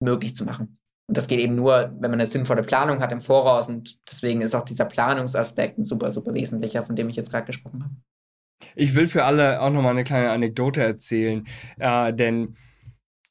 [0.00, 0.78] möglich zu machen.
[1.06, 3.68] Und das geht eben nur, wenn man eine sinnvolle Planung hat im Voraus.
[3.68, 7.46] Und deswegen ist auch dieser Planungsaspekt ein super, super wesentlicher, von dem ich jetzt gerade
[7.46, 7.94] gesprochen habe.
[8.74, 11.46] Ich will für alle auch nochmal eine kleine Anekdote erzählen,
[11.78, 12.56] äh, denn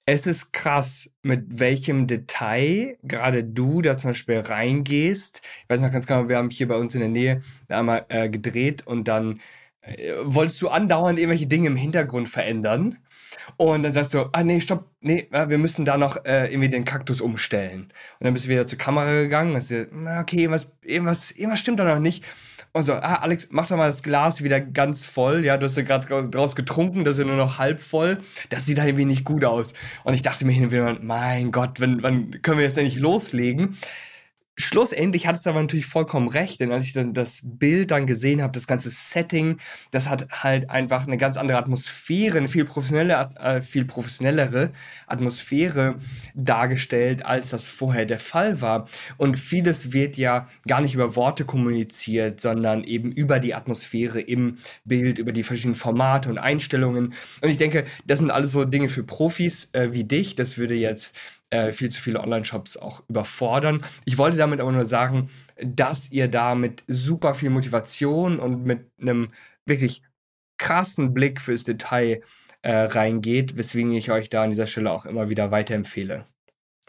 [0.06, 5.42] es ist krass, mit welchem Detail gerade du da zum Beispiel reingehst.
[5.64, 8.30] Ich weiß noch ganz genau, wir haben hier bei uns in der Nähe einmal äh,
[8.30, 9.40] gedreht und dann
[9.82, 12.98] äh, wolltest du andauernd irgendwelche Dinge im Hintergrund verändern.
[13.58, 16.86] Und dann sagst du, ah nee, stopp, nee, wir müssen da noch äh, irgendwie den
[16.86, 17.92] Kaktus umstellen.
[18.20, 21.80] Und dann bist du wieder zur Kamera gegangen und hast okay, irgendwas, irgendwas, irgendwas stimmt
[21.80, 22.24] da noch nicht.
[22.76, 25.46] Und so, ah, Alex, mach doch mal das Glas wieder ganz voll.
[25.46, 28.18] Ja, du hast ja gerade draus getrunken, das ist ja nur noch halb voll.
[28.50, 29.74] Das sieht halt irgendwie nicht gut aus.
[30.04, 32.98] Und ich dachte mir hin und wieder, mein Gott, wann, wann können wir jetzt endlich
[32.98, 33.78] loslegen?
[34.56, 38.44] Schlussendlich hat es aber natürlich vollkommen recht, denn als ich dann das Bild dann gesehen
[38.44, 39.58] habe, das ganze Setting,
[39.90, 44.72] das hat halt einfach eine ganz andere Atmosphäre, eine viel professionelle, äh, viel professionellere
[45.08, 45.96] Atmosphäre
[46.36, 48.88] dargestellt, als das vorher der Fall war.
[49.18, 54.58] Und vieles wird ja gar nicht über Worte kommuniziert, sondern eben über die Atmosphäre im
[54.86, 57.16] Bild, über die verschiedenen Formate und Einstellungen.
[57.42, 60.36] Und ich denke, das sind alles so Dinge für Profis äh, wie dich.
[60.36, 61.16] Das würde jetzt
[61.54, 63.86] äh, viel zu viele Online-Shops auch überfordern.
[64.06, 65.30] Ich wollte damit aber nur sagen,
[65.62, 69.32] dass ihr da mit super viel Motivation und mit einem
[69.68, 70.02] wirklich
[70.58, 72.22] krassen Blick fürs Detail
[72.64, 76.26] äh, reingeht, weswegen ich euch da an dieser Stelle auch immer wieder weiterempfehle.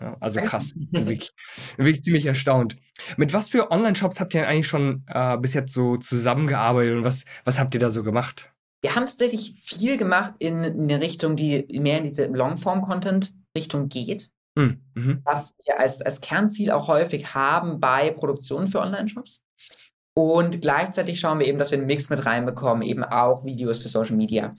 [0.00, 1.32] Ja, also krass, bin wirklich,
[1.76, 2.76] wirklich ziemlich erstaunt.
[3.16, 7.26] Mit was für Online-Shops habt ihr eigentlich schon äh, bis jetzt so zusammengearbeitet und was,
[7.44, 8.50] was habt ihr da so gemacht?
[8.80, 14.30] Wir haben tatsächlich viel gemacht in, in eine Richtung, die mehr in diese Longform-Content-Richtung geht.
[14.56, 15.20] Hm, mhm.
[15.24, 19.42] Was wir als, als Kernziel auch häufig haben bei Produktionen für Online-Shops.
[20.16, 23.88] Und gleichzeitig schauen wir eben, dass wir einen Mix mit reinbekommen, eben auch Videos für
[23.88, 24.54] Social Media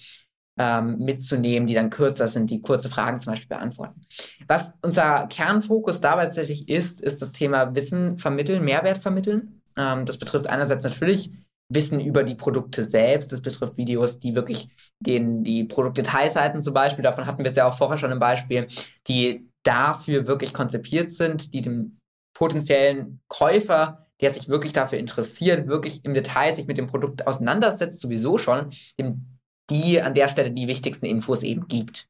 [0.58, 4.02] ähm, mitzunehmen, die dann kürzer sind, die kurze Fragen zum Beispiel beantworten.
[4.48, 9.62] Was unser Kernfokus dabei tatsächlich ist, ist das Thema Wissen vermitteln, Mehrwert vermitteln.
[9.78, 11.32] Ähm, das betrifft einerseits natürlich
[11.70, 13.32] Wissen über die Produkte selbst.
[13.32, 17.68] Das betrifft Videos, die wirklich den, die Produktdetailseiten zum Beispiel, davon hatten wir es ja
[17.68, 18.68] auch vorher schon im Beispiel,
[19.08, 21.98] die dafür wirklich konzipiert sind, die dem
[22.34, 28.00] potenziellen Käufer, der sich wirklich dafür interessiert, wirklich im Detail sich mit dem Produkt auseinandersetzt,
[28.00, 29.38] sowieso schon, dem
[29.70, 32.08] die an der Stelle die wichtigsten Infos eben gibt.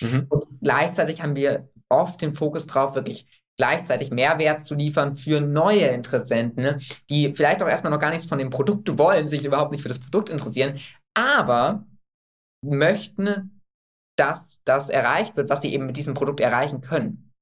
[0.00, 0.26] Mhm.
[0.28, 3.26] Und gleichzeitig haben wir oft den Fokus drauf, wirklich
[3.58, 6.80] gleichzeitig Mehrwert zu liefern für neue Interessenten, ne?
[7.10, 9.88] die vielleicht auch erstmal noch gar nichts von dem Produkt wollen, sich überhaupt nicht für
[9.88, 10.78] das Produkt interessieren,
[11.14, 11.86] aber
[12.64, 13.61] möchten,
[14.16, 17.32] dass das erreicht wird, was sie eben mit diesem Produkt erreichen können.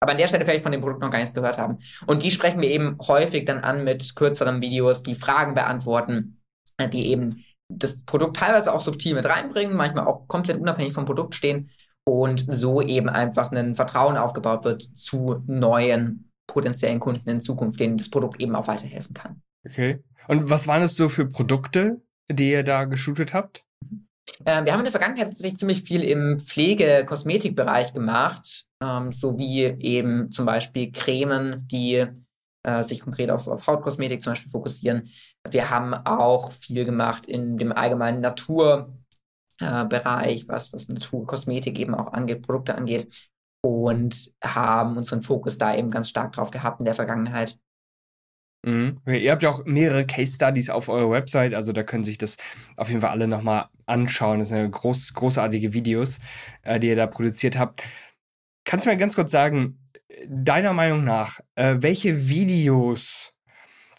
[0.00, 1.78] Aber an der Stelle vielleicht von dem Produkt noch gar nichts gehört haben.
[2.06, 6.42] Und die sprechen wir eben häufig dann an mit kürzeren Videos, die Fragen beantworten,
[6.76, 11.04] äh, die eben das Produkt teilweise auch subtil mit reinbringen, manchmal auch komplett unabhängig vom
[11.04, 11.70] Produkt stehen
[12.08, 17.96] und so eben einfach ein Vertrauen aufgebaut wird zu neuen potenziellen Kunden in Zukunft, denen
[17.96, 19.42] das Produkt eben auch weiterhelfen kann.
[19.66, 20.02] Okay.
[20.28, 23.64] Und was waren es so für Produkte, die ihr da geshootet habt?
[24.44, 30.30] Äh, wir haben in der Vergangenheit tatsächlich ziemlich viel im Pflege-Kosmetikbereich gemacht, ähm, sowie eben
[30.30, 32.06] zum Beispiel Cremen, die
[32.62, 35.08] äh, sich konkret auf, auf Hautkosmetik zum Beispiel fokussieren.
[35.48, 38.92] Wir haben auch viel gemacht in dem allgemeinen Natur-
[39.60, 43.08] äh, was, was Naturkosmetik eben auch angeht, Produkte angeht.
[43.62, 47.58] Und haben unseren Fokus da eben ganz stark drauf gehabt in der Vergangenheit.
[48.64, 49.00] Mhm.
[49.06, 52.36] Ihr habt ja auch mehrere Case Studies auf eurer Website, also da können sich das
[52.76, 54.40] auf jeden Fall alle nochmal anschauen.
[54.40, 56.18] Das sind groß, großartige Videos,
[56.62, 57.82] äh, die ihr da produziert habt.
[58.64, 59.78] Kannst du mir ganz kurz sagen,
[60.28, 63.32] deiner Meinung nach, äh, welche Videos,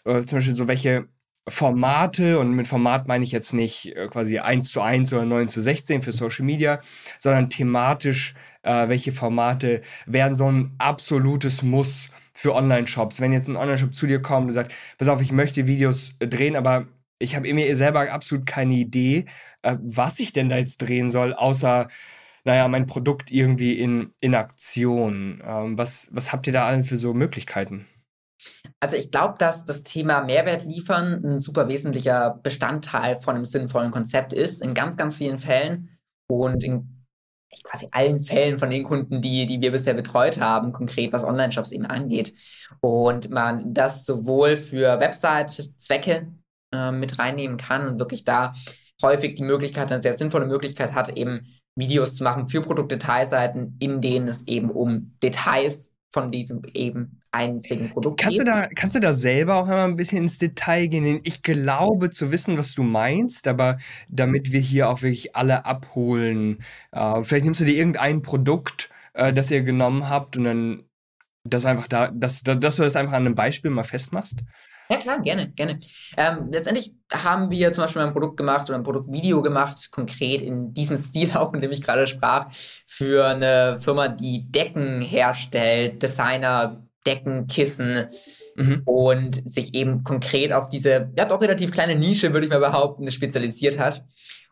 [0.04, 1.08] äh, zum Beispiel so welche
[1.48, 5.62] Formate, und mit Format meine ich jetzt nicht quasi 1 zu 1 oder 9 zu
[5.62, 6.80] 16 für Social Media,
[7.18, 13.20] sondern thematisch, welche Formate wären so ein absolutes Muss für Online-Shops.
[13.20, 16.28] Wenn jetzt ein Online-Shop zu dir kommt und sagt, pass auf, ich möchte Videos äh,
[16.28, 16.86] drehen, aber
[17.18, 19.24] ich habe mir selber absolut keine Idee,
[19.62, 21.88] äh, was ich denn da jetzt drehen soll, außer,
[22.44, 25.42] naja, mein Produkt irgendwie in, in Aktion.
[25.44, 27.86] Ähm, was, was habt ihr da allen für so Möglichkeiten?
[28.78, 33.90] Also ich glaube, dass das Thema Mehrwert liefern ein super wesentlicher Bestandteil von einem sinnvollen
[33.90, 35.98] Konzept ist, in ganz, ganz vielen Fällen
[36.28, 36.97] und in
[37.64, 41.72] quasi allen Fällen von den Kunden, die, die wir bisher betreut haben, konkret was Online-Shops
[41.72, 42.34] eben angeht.
[42.80, 46.28] Und man das sowohl für Website-Zwecke
[46.72, 48.54] äh, mit reinnehmen kann und wirklich da
[49.02, 54.00] häufig die Möglichkeit, eine sehr sinnvolle Möglichkeit hat, eben Videos zu machen für Produktdetailseiten, in
[54.00, 58.38] denen es eben um Details von diesem eben einzigen Produkt kannst.
[58.38, 61.20] Du da, kannst du da selber auch einmal ein bisschen ins Detail gehen?
[61.22, 66.58] Ich glaube zu wissen, was du meinst, aber damit wir hier auch wirklich alle abholen,
[66.92, 70.84] äh, vielleicht nimmst du dir irgendein Produkt, äh, das ihr genommen habt und dann
[71.44, 74.40] das einfach da, dass, dass du das einfach an einem Beispiel mal festmachst.
[74.90, 75.80] Ja, klar, gerne, gerne.
[76.16, 80.72] Ähm, letztendlich haben wir zum Beispiel ein Produkt gemacht oder ein Produktvideo gemacht, konkret in
[80.72, 82.46] diesem Stil auch, in dem ich gerade sprach,
[82.86, 88.06] für eine Firma, die Decken herstellt, Designer, Decken, Kissen
[88.56, 88.82] mhm.
[88.84, 93.10] und sich eben konkret auf diese, ja doch relativ kleine Nische, würde ich mal behaupten,
[93.10, 94.04] spezialisiert hat.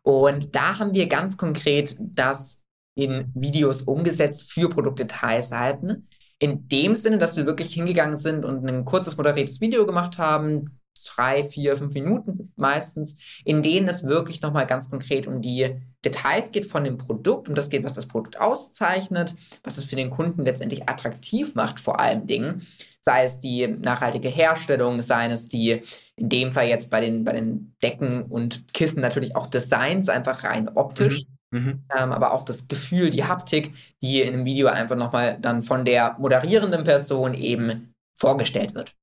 [0.03, 2.63] Und da haben wir ganz konkret das
[2.95, 8.85] in Videos umgesetzt für Produktdetailseiten in dem Sinne, dass wir wirklich hingegangen sind und ein
[8.85, 14.67] kurzes moderiertes Video gemacht haben, drei, vier, fünf Minuten meistens, in denen es wirklich nochmal
[14.67, 18.41] ganz konkret um die Details geht von dem Produkt, um das geht, was das Produkt
[18.41, 22.67] auszeichnet, was es für den Kunden letztendlich attraktiv macht, vor allem Dingen.
[23.01, 25.83] Sei es die nachhaltige Herstellung, sei es die,
[26.17, 30.45] in dem Fall jetzt bei den, bei den Decken und Kissen natürlich auch Designs, einfach
[30.45, 31.23] rein optisch.
[31.23, 31.37] Mhm.
[31.51, 31.85] Mhm.
[31.97, 35.85] Ähm, aber auch das Gefühl, die Haptik, die in einem Video einfach nochmal dann von
[35.85, 38.97] der moderierenden Person eben vorgestellt wird.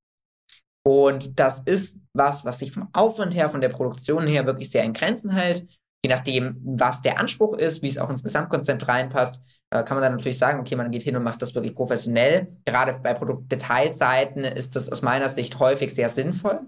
[0.86, 4.84] Und das ist was, was sich vom Aufwand her, von der Produktion her wirklich sehr
[4.84, 5.66] in Grenzen hält.
[6.06, 10.04] Je nachdem, was der Anspruch ist, wie es auch ins Gesamtkonzept reinpasst, äh, kann man
[10.04, 12.58] dann natürlich sagen, okay, man geht hin und macht das wirklich professionell.
[12.66, 16.60] Gerade bei Produktdetailseiten ist das aus meiner Sicht häufig sehr sinnvoll.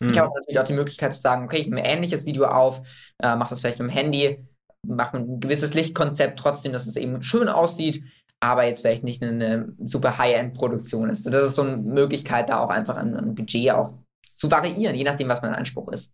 [0.00, 0.10] Mhm.
[0.10, 2.82] Ich habe natürlich auch die Möglichkeit zu sagen, okay, ich nehme ein ähnliches Video auf,
[3.22, 4.44] äh, mache das vielleicht mit dem Handy,
[4.86, 8.04] machen ein gewisses Lichtkonzept trotzdem, dass es eben schön aussieht,
[8.40, 11.26] aber jetzt vielleicht nicht eine super High-End-Produktion ist.
[11.26, 13.94] Das ist so eine Möglichkeit, da auch einfach ein, ein Budget auch
[14.34, 16.12] zu variieren, je nachdem, was mein Anspruch ist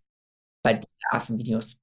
[0.63, 1.77] bei dieser Art von Videos.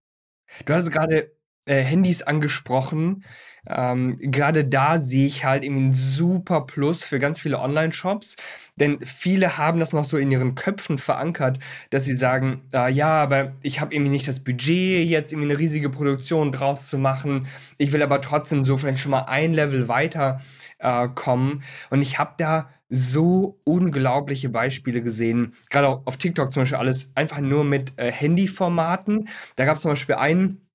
[0.65, 1.33] Du hast gerade
[1.67, 3.25] äh, Handys angesprochen.
[3.69, 8.37] Ähm, Gerade da sehe ich halt irgendwie ein super Plus für ganz viele Online-Shops,
[8.77, 11.59] denn viele haben das noch so in ihren Köpfen verankert,
[11.91, 15.59] dass sie sagen, äh, ja, aber ich habe irgendwie nicht das Budget, jetzt irgendwie eine
[15.59, 17.47] riesige Produktion draus zu machen.
[17.77, 20.41] Ich will aber trotzdem so vielleicht schon mal ein Level weiter
[20.79, 21.63] äh, kommen.
[21.91, 25.55] Und ich habe da so unglaubliche Beispiele gesehen.
[25.69, 29.29] Gerade auf TikTok zum Beispiel alles einfach nur mit äh, Handyformaten.
[29.57, 30.67] Da gab es zum Beispiel einen,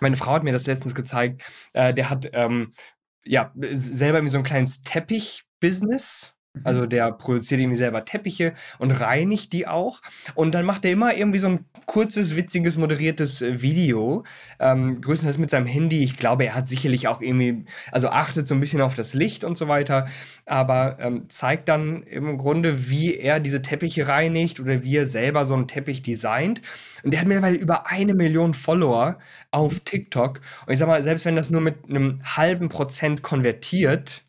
[0.00, 2.72] meine Frau hat mir das letztens gezeigt, äh, der hat ähm,
[3.24, 6.34] ja selber irgendwie so ein kleines Teppich-Business.
[6.64, 10.00] Also der produziert irgendwie selber Teppiche und reinigt die auch.
[10.34, 14.24] Und dann macht er immer irgendwie so ein kurzes, witziges, moderiertes äh, Video.
[14.58, 16.02] Ähm, größtenteils mit seinem Handy.
[16.02, 19.44] Ich glaube, er hat sicherlich auch irgendwie, also achtet so ein bisschen auf das Licht
[19.44, 20.08] und so weiter.
[20.44, 25.44] Aber ähm, zeigt dann im Grunde, wie er diese Teppiche reinigt oder wie er selber
[25.44, 26.62] so einen Teppich designt.
[27.04, 29.18] Und der hat mittlerweile über eine Million Follower
[29.52, 30.40] auf TikTok.
[30.66, 34.24] Und ich sag mal, selbst wenn das nur mit einem halben Prozent konvertiert,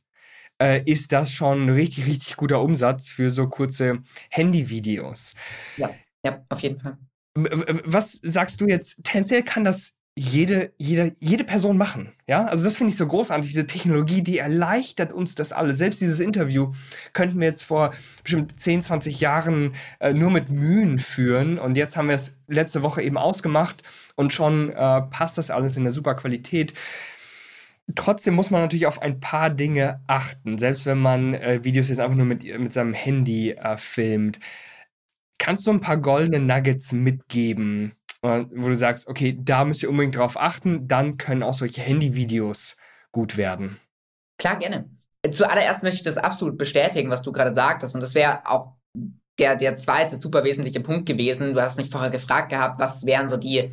[0.62, 5.34] äh, ist das schon ein richtig, richtig guter Umsatz für so kurze Handyvideos.
[5.78, 5.90] Ja,
[6.24, 6.98] ja, auf jeden Fall.
[7.34, 9.04] Was sagst du jetzt?
[9.04, 12.12] Tendenziell kann das jede, jede, jede Person machen.
[12.28, 13.48] Ja, also das finde ich so großartig.
[13.48, 15.78] Diese Technologie, die erleichtert uns das alles.
[15.78, 16.74] Selbst dieses Interview
[17.14, 21.58] könnten wir jetzt vor bestimmt 10, 20 Jahren äh, nur mit Mühen führen.
[21.58, 23.84] Und jetzt haben wir es letzte Woche eben ausgemacht
[24.16, 26.74] und schon äh, passt das alles in der super Qualität.
[27.96, 32.00] Trotzdem muss man natürlich auf ein paar Dinge achten, selbst wenn man äh, Videos jetzt
[32.00, 34.40] einfach nur mit, mit seinem Handy äh, filmt.
[35.38, 39.90] Kannst du ein paar goldene Nuggets mitgeben, äh, wo du sagst, okay, da müsst ihr
[39.90, 42.78] unbedingt drauf achten, dann können auch solche Handyvideos
[43.12, 43.80] gut werden?
[44.38, 44.90] Klar, gerne.
[45.30, 47.96] Zuallererst möchte ich das absolut bestätigen, was du gerade sagtest.
[47.96, 48.74] Und das wäre auch
[49.40, 51.54] der, der zweite super wesentliche Punkt gewesen.
[51.54, 53.72] Du hast mich vorher gefragt gehabt, was wären so die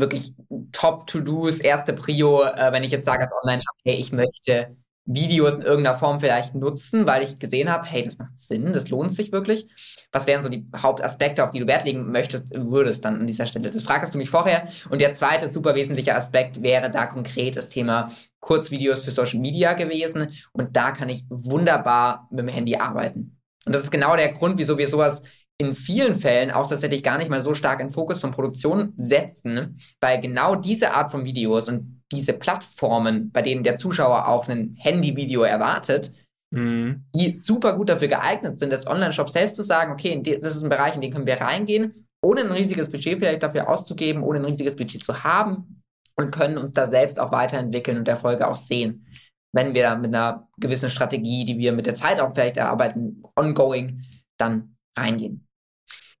[0.00, 0.32] wirklich
[0.72, 4.76] Top-To-Dos, erste Prio, äh, wenn ich jetzt sage als Online-Shop, hey, ich möchte
[5.10, 8.90] Videos in irgendeiner Form vielleicht nutzen, weil ich gesehen habe, hey, das macht Sinn, das
[8.90, 9.66] lohnt sich wirklich.
[10.12, 13.46] Was wären so die Hauptaspekte, auf die du Wert legen möchtest, würdest dann an dieser
[13.46, 13.70] Stelle?
[13.70, 14.68] Das fragst du mich vorher.
[14.90, 19.72] Und der zweite super wesentliche Aspekt wäre da konkret das Thema Kurzvideos für Social Media
[19.72, 20.28] gewesen.
[20.52, 23.38] Und da kann ich wunderbar mit dem Handy arbeiten.
[23.64, 25.22] Und das ist genau der Grund, wieso wir sowas
[25.60, 29.78] in vielen Fällen auch tatsächlich gar nicht mal so stark in Fokus von Produktion setzen,
[30.00, 34.76] weil genau diese Art von Videos und diese Plattformen, bei denen der Zuschauer auch ein
[34.78, 36.12] Handyvideo erwartet,
[36.50, 37.04] mhm.
[37.14, 40.70] die super gut dafür geeignet sind, das Online-Shop selbst zu sagen, okay, das ist ein
[40.70, 44.44] Bereich, in den können wir reingehen, ohne ein riesiges Budget vielleicht dafür auszugeben, ohne ein
[44.44, 45.82] riesiges Budget zu haben
[46.16, 49.06] und können uns da selbst auch weiterentwickeln und Erfolge auch sehen.
[49.52, 53.22] Wenn wir da mit einer gewissen Strategie, die wir mit der Zeit auch vielleicht erarbeiten,
[53.34, 54.02] ongoing,
[54.38, 55.47] dann reingehen.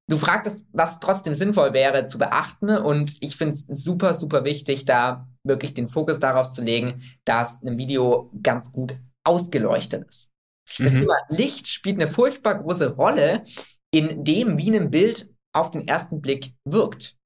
[0.08, 2.70] Du fragtest, was trotzdem sinnvoll wäre zu beachten.
[2.70, 7.62] Und ich finde es super, super wichtig, da wirklich den Fokus darauf zu legen, dass
[7.62, 10.30] ein Video ganz gut ausgeleuchtet ist.
[10.78, 10.84] Mhm.
[10.84, 13.44] Das Thema Licht spielt eine furchtbar große Rolle
[13.90, 17.17] in dem, wie ein Bild auf den ersten Blick wirkt.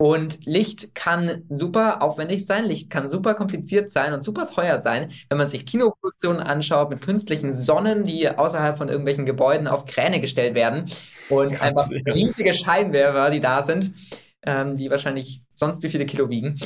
[0.00, 5.12] Und Licht kann super aufwendig sein, Licht kann super kompliziert sein und super teuer sein,
[5.28, 10.22] wenn man sich Kinoproduktionen anschaut mit künstlichen Sonnen, die außerhalb von irgendwelchen Gebäuden auf Kräne
[10.22, 10.90] gestellt werden
[11.28, 12.14] und Krass, einfach ja.
[12.14, 13.92] riesige Scheinwerfer, die da sind,
[14.46, 16.58] ähm, die wahrscheinlich sonst wie viele Kilo wiegen.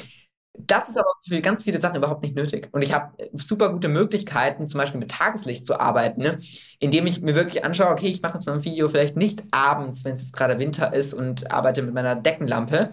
[0.56, 2.68] Das ist aber für ganz viele Sachen überhaupt nicht nötig.
[2.70, 6.38] Und ich habe super gute Möglichkeiten, zum Beispiel mit Tageslicht zu arbeiten, ne?
[6.78, 10.04] indem ich mir wirklich anschaue, okay, ich mache jetzt mal ein Video vielleicht nicht abends,
[10.04, 12.92] wenn es jetzt gerade Winter ist und arbeite mit meiner Deckenlampe,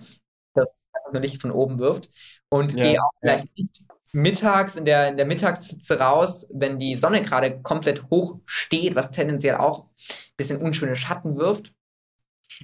[0.54, 2.10] das Licht von oben wirft.
[2.50, 3.52] Und ja, gehe auch vielleicht ja.
[3.58, 8.96] nicht mittags in der, in der Mittagshitze raus, wenn die Sonne gerade komplett hoch steht,
[8.96, 11.74] was tendenziell auch ein bisschen unschöne Schatten wirft.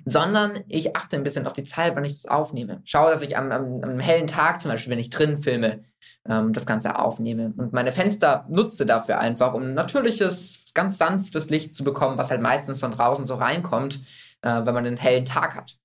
[0.06, 2.82] Sondern ich achte ein bisschen auf die Zeit, wann ich das aufnehme.
[2.84, 5.82] Schaue, dass ich am, am, am hellen Tag, zum Beispiel, wenn ich drin filme,
[6.28, 7.54] ähm, das Ganze aufnehme.
[7.58, 12.42] Und meine Fenster nutze dafür einfach, um natürliches, ganz sanftes Licht zu bekommen, was halt
[12.42, 14.02] meistens von draußen so reinkommt,
[14.42, 15.78] äh, wenn man einen hellen Tag hat.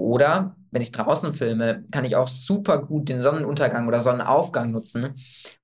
[0.00, 5.14] Oder wenn ich draußen filme, kann ich auch super gut den Sonnenuntergang oder Sonnenaufgang nutzen,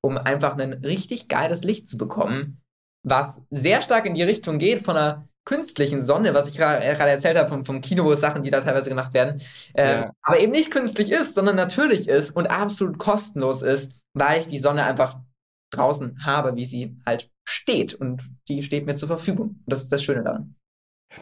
[0.02, 2.60] um einfach ein richtig geiles Licht zu bekommen,
[3.02, 7.38] was sehr stark in die Richtung geht von einer künstlichen Sonne, was ich gerade erzählt
[7.38, 9.40] habe vom, vom Kino, Sachen, die da teilweise gemacht werden,
[9.74, 10.12] äh, ja.
[10.22, 14.58] aber eben nicht künstlich ist, sondern natürlich ist und absolut kostenlos ist, weil ich die
[14.58, 15.18] Sonne einfach
[15.70, 19.48] draußen habe, wie sie halt steht und die steht mir zur Verfügung.
[19.48, 20.56] Und das ist das Schöne daran.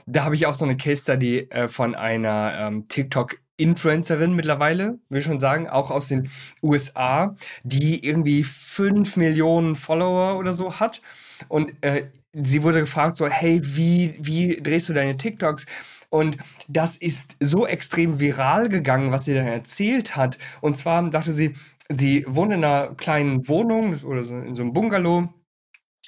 [0.07, 4.99] Da habe ich auch so eine Case Study äh, von einer ähm, TikTok Influencerin mittlerweile,
[5.09, 6.29] will ich schon sagen, auch aus den
[6.63, 11.01] USA, die irgendwie 5 Millionen Follower oder so hat.
[11.49, 15.67] Und äh, sie wurde gefragt, so, hey, wie, wie drehst du deine TikToks?
[16.11, 16.37] Und
[16.69, 20.39] das ist so extrem viral gegangen, was sie dann erzählt hat.
[20.61, 21.55] Und zwar dachte sie,
[21.89, 25.29] sie wohnt in einer kleinen Wohnung oder so in so einem Bungalow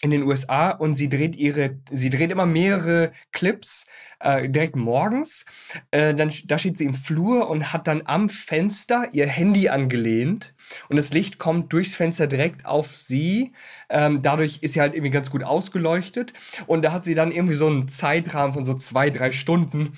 [0.03, 3.86] in den USA und sie dreht ihre, sie dreht immer mehrere Clips
[4.20, 5.44] äh, direkt morgens.
[5.90, 10.55] Äh, dann da steht sie im Flur und hat dann am Fenster ihr Handy angelehnt
[10.88, 13.53] und das Licht kommt durchs Fenster direkt auf sie.
[13.88, 16.32] Ähm, dadurch ist sie halt irgendwie ganz gut ausgeleuchtet
[16.66, 19.92] und da hat sie dann irgendwie so einen Zeitrahmen von so zwei, drei Stunden,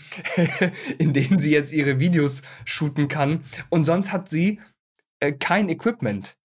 [0.98, 4.60] in denen sie jetzt ihre Videos shooten kann und sonst hat sie
[5.20, 6.36] äh, kein Equipment.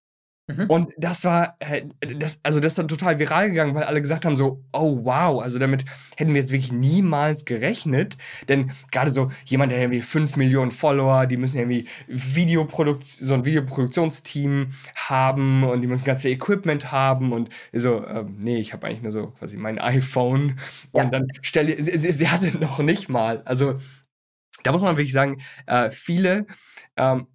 [0.46, 0.66] Mhm.
[0.68, 4.26] Und das war, äh, das, also das ist dann total viral gegangen, weil alle gesagt
[4.26, 5.86] haben so, oh wow, also damit
[6.16, 8.18] hätten wir jetzt wirklich niemals gerechnet.
[8.48, 13.44] Denn gerade so jemand, der irgendwie 5 Millionen Follower, die müssen irgendwie Videoproduktion, so ein
[13.46, 18.86] Videoproduktionsteam haben und die müssen ganz viel Equipment haben und so, äh, nee, ich habe
[18.86, 20.58] eigentlich nur so quasi mein iPhone.
[20.92, 21.04] Ja.
[21.04, 23.40] Und dann stelle, sie, sie, hatte noch nicht mal.
[23.46, 23.78] Also
[24.62, 26.46] da muss man wirklich sagen, äh, viele
[26.96, 27.28] ähm,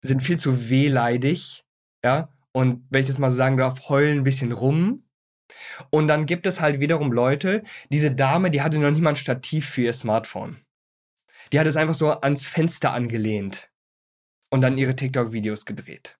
[0.00, 1.64] sind viel zu wehleidig,
[2.04, 5.04] ja, und wenn ich das mal so sagen darf, heulen ein bisschen rum.
[5.90, 9.16] Und dann gibt es halt wiederum Leute, diese Dame, die hatte noch nicht mal ein
[9.16, 10.56] Stativ für ihr Smartphone.
[11.52, 13.70] Die hat es einfach so ans Fenster angelehnt
[14.48, 16.18] und dann ihre TikTok-Videos gedreht.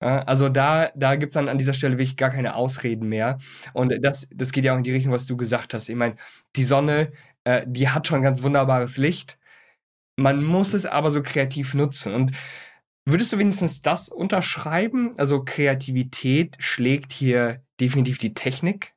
[0.00, 3.38] Also da, da gibt es dann an dieser Stelle wirklich gar keine Ausreden mehr.
[3.72, 5.88] Und das, das geht ja auch in die Richtung, was du gesagt hast.
[5.88, 6.16] Ich meine,
[6.56, 7.12] die Sonne,
[7.44, 9.38] äh, die hat schon ganz wunderbares Licht.
[10.16, 12.14] Man muss es aber so kreativ nutzen.
[12.14, 12.32] Und
[13.06, 15.14] Würdest du wenigstens das unterschreiben?
[15.18, 18.94] Also Kreativität schlägt hier definitiv die Technik?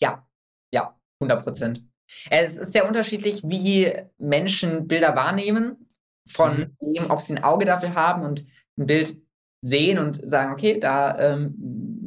[0.00, 0.26] Ja,
[0.72, 1.84] ja, 100 Prozent.
[2.30, 5.88] Es ist sehr unterschiedlich, wie Menschen Bilder wahrnehmen,
[6.28, 6.94] von mhm.
[6.94, 8.46] dem, ob sie ein Auge dafür haben und
[8.78, 9.16] ein Bild
[9.60, 11.54] sehen und sagen, okay, da ähm,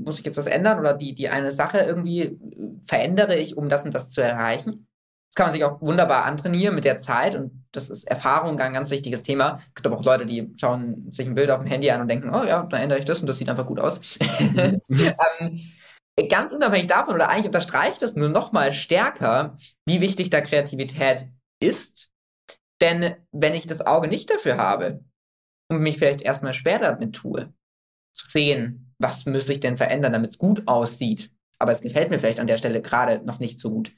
[0.06, 2.38] muss ich jetzt was ändern oder die, die eine Sache irgendwie
[2.84, 4.88] verändere ich, um das und das zu erreichen.
[5.30, 8.74] Das kann man sich auch wunderbar antrainieren mit der Zeit und das ist Erfahrung ein
[8.74, 9.60] ganz wichtiges Thema.
[9.68, 12.08] Es gibt aber auch Leute, die schauen sich ein Bild auf dem Handy an und
[12.08, 14.02] denken, oh ja, da ändere ich das und das sieht einfach gut aus.
[15.40, 15.72] Ähm,
[16.30, 21.28] ganz unabhängig davon oder eigentlich unterstreicht es nur noch mal stärker, wie wichtig da Kreativität
[21.62, 22.12] ist.
[22.82, 25.04] Denn wenn ich das Auge nicht dafür habe
[25.70, 27.54] und mich vielleicht erstmal schwer damit tue,
[28.14, 32.20] zu sehen, was müsste ich denn verändern, damit es gut aussieht, aber es gefällt mir
[32.20, 33.92] vielleicht an der Stelle gerade noch nicht so gut,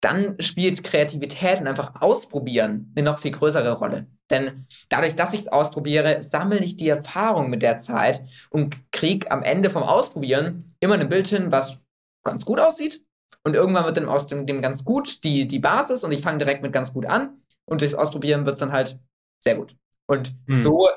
[0.00, 4.06] dann spielt Kreativität und einfach ausprobieren eine noch viel größere Rolle.
[4.30, 9.30] Denn dadurch, dass ich es ausprobiere, sammle ich die Erfahrung mit der Zeit und kriege
[9.30, 11.78] am Ende vom Ausprobieren immer ein Bild hin, was
[12.24, 13.04] ganz gut aussieht.
[13.42, 16.38] Und irgendwann wird dann aus dem, dem ganz gut die, die Basis und ich fange
[16.38, 17.42] direkt mit ganz gut an.
[17.64, 18.98] Und durchs Ausprobieren wird es dann halt
[19.42, 19.76] sehr gut.
[20.06, 20.56] Und hm.
[20.56, 20.88] so,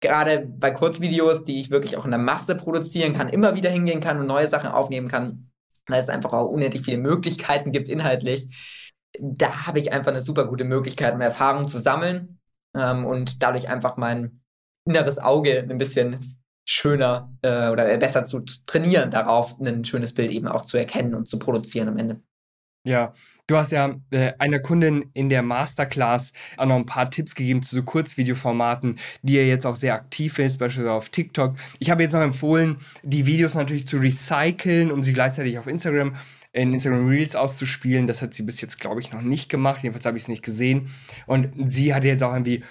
[0.00, 4.00] gerade bei Kurzvideos, die ich wirklich auch in der Masse produzieren kann, immer wieder hingehen
[4.00, 5.47] kann und neue Sachen aufnehmen kann,
[5.88, 8.48] weil es einfach auch unendlich viele Möglichkeiten gibt inhaltlich.
[9.20, 12.40] Da habe ich einfach eine super gute Möglichkeit, um Erfahrung zu sammeln
[12.74, 14.40] ähm, und dadurch einfach mein
[14.84, 20.48] inneres Auge ein bisschen schöner äh, oder besser zu trainieren, darauf ein schönes Bild eben
[20.48, 22.20] auch zu erkennen und zu produzieren am Ende.
[22.84, 23.14] Ja,
[23.48, 27.62] du hast ja äh, einer Kundin in der Masterclass auch noch ein paar Tipps gegeben
[27.62, 31.56] zu so Kurzvideoformaten, die ja jetzt auch sehr aktiv ist, beispielsweise auf TikTok.
[31.80, 36.14] Ich habe jetzt noch empfohlen, die Videos natürlich zu recyceln, um sie gleichzeitig auf Instagram
[36.52, 38.06] in Instagram Reels auszuspielen.
[38.06, 39.82] Das hat sie bis jetzt, glaube ich, noch nicht gemacht.
[39.82, 40.90] Jedenfalls habe ich es nicht gesehen.
[41.26, 42.64] Und sie hatte jetzt auch irgendwie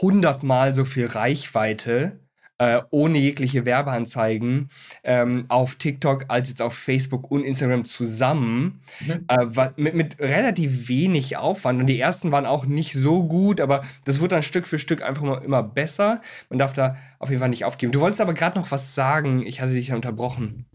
[0.00, 2.20] hundertmal so viel Reichweite
[2.58, 4.70] äh, ohne jegliche Werbeanzeigen
[5.04, 9.26] ähm, auf TikTok als jetzt auf Facebook und Instagram zusammen, mhm.
[9.28, 11.80] äh, mit, mit relativ wenig Aufwand.
[11.80, 15.02] Und die ersten waren auch nicht so gut, aber das wird dann Stück für Stück
[15.02, 16.20] einfach immer, immer besser.
[16.48, 17.92] Man darf da auf jeden Fall nicht aufgeben.
[17.92, 19.46] Du wolltest aber gerade noch was sagen.
[19.46, 20.66] Ich hatte dich ja unterbrochen.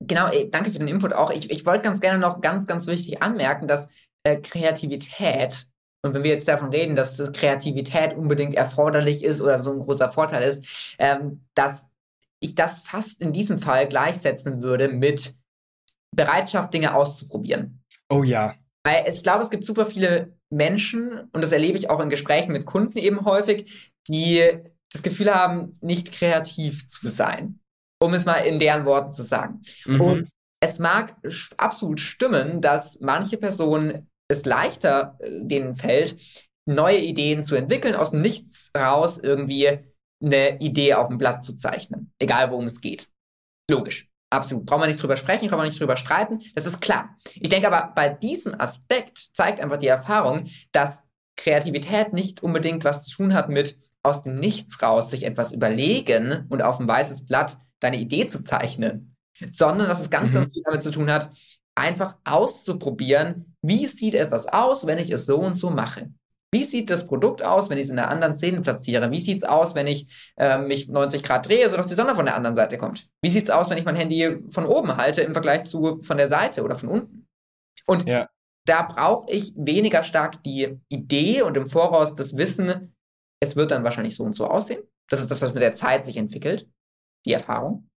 [0.00, 1.30] Genau, danke für den Input auch.
[1.30, 3.88] Ich, ich wollte ganz gerne noch ganz, ganz wichtig anmerken, dass
[4.24, 5.66] äh, Kreativität
[6.04, 10.12] und wenn wir jetzt davon reden, dass Kreativität unbedingt erforderlich ist oder so ein großer
[10.12, 11.90] Vorteil ist, ähm, dass
[12.40, 15.34] ich das fast in diesem Fall gleichsetzen würde mit
[16.14, 17.82] Bereitschaft, Dinge auszuprobieren.
[18.10, 18.54] Oh ja.
[18.84, 22.52] Weil ich glaube, es gibt super viele Menschen, und das erlebe ich auch in Gesprächen
[22.52, 24.42] mit Kunden eben häufig, die
[24.92, 27.60] das Gefühl haben, nicht kreativ zu sein.
[27.98, 29.62] Um es mal in deren Worten zu sagen.
[29.86, 30.00] Mhm.
[30.02, 30.28] Und
[30.60, 31.16] es mag
[31.56, 36.16] absolut stimmen, dass manche Personen es leichter äh, denen fällt,
[36.66, 39.78] neue Ideen zu entwickeln, aus dem Nichts raus irgendwie
[40.22, 42.12] eine Idee auf dem Blatt zu zeichnen.
[42.18, 43.08] Egal, worum es geht.
[43.70, 44.08] Logisch.
[44.30, 44.66] Absolut.
[44.66, 46.40] Braucht man nicht drüber sprechen, braucht man nicht drüber streiten.
[46.54, 47.16] Das ist klar.
[47.34, 51.04] Ich denke aber, bei diesem Aspekt zeigt einfach die Erfahrung, dass
[51.36, 56.46] Kreativität nicht unbedingt was zu tun hat mit aus dem Nichts raus sich etwas überlegen
[56.48, 59.16] und auf ein weißes Blatt deine Idee zu zeichnen,
[59.50, 60.34] sondern dass es ganz, mhm.
[60.36, 61.30] ganz viel damit zu tun hat,
[61.74, 66.10] einfach auszuprobieren, wie sieht etwas aus, wenn ich es so und so mache.
[66.52, 69.10] Wie sieht das Produkt aus, wenn ich es in einer anderen Szene platziere?
[69.10, 72.26] Wie sieht es aus, wenn ich äh, mich 90 Grad drehe, sodass die Sonne von
[72.26, 73.08] der anderen Seite kommt?
[73.22, 76.16] Wie sieht es aus, wenn ich mein Handy von oben halte im Vergleich zu von
[76.16, 77.26] der Seite oder von unten?
[77.86, 78.28] Und ja.
[78.66, 82.94] da brauche ich weniger stark die Idee und im Voraus das Wissen,
[83.40, 84.84] es wird dann wahrscheinlich so und so aussehen.
[85.08, 86.68] Das ist das, was mit der Zeit sich entwickelt,
[87.26, 87.90] die Erfahrung.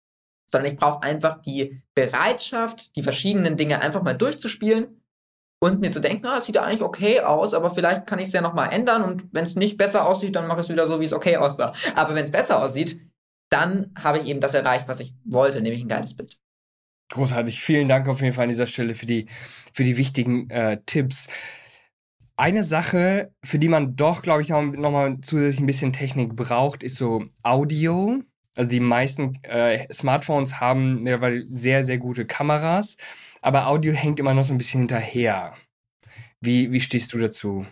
[0.47, 5.03] Sondern ich brauche einfach die Bereitschaft, die verschiedenen Dinge einfach mal durchzuspielen
[5.59, 8.27] und mir zu denken, ah, es sieht ja eigentlich okay aus, aber vielleicht kann ich
[8.27, 10.87] es ja nochmal ändern und wenn es nicht besser aussieht, dann mache ich es wieder
[10.87, 11.73] so, wie es okay aussah.
[11.95, 13.01] Aber wenn es besser aussieht,
[13.49, 16.39] dann habe ich eben das erreicht, was ich wollte, nämlich ein geiles Bild.
[17.11, 17.61] Großartig.
[17.61, 19.27] Vielen Dank auf jeden Fall an dieser Stelle für die,
[19.73, 21.29] für die wichtigen äh, Tipps.
[22.37, 26.97] Eine Sache, für die man doch, glaube ich, nochmal zusätzlich ein bisschen Technik braucht, ist
[26.97, 28.23] so Audio.
[28.57, 32.97] Also die meisten äh, Smartphones haben mittlerweile sehr, sehr gute Kameras,
[33.43, 35.55] aber Audio hängt immer noch so ein bisschen hinterher.
[36.41, 37.67] Wie, wie stehst du dazu?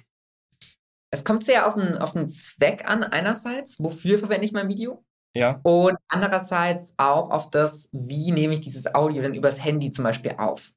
[1.11, 3.79] Es kommt sehr auf den, auf den Zweck an, einerseits.
[3.79, 5.05] Wofür verwende ich mein Video?
[5.35, 5.61] Ja.
[5.63, 10.35] Und andererseits auch auf das, wie nehme ich dieses Audio dann übers Handy zum Beispiel
[10.39, 10.73] auf.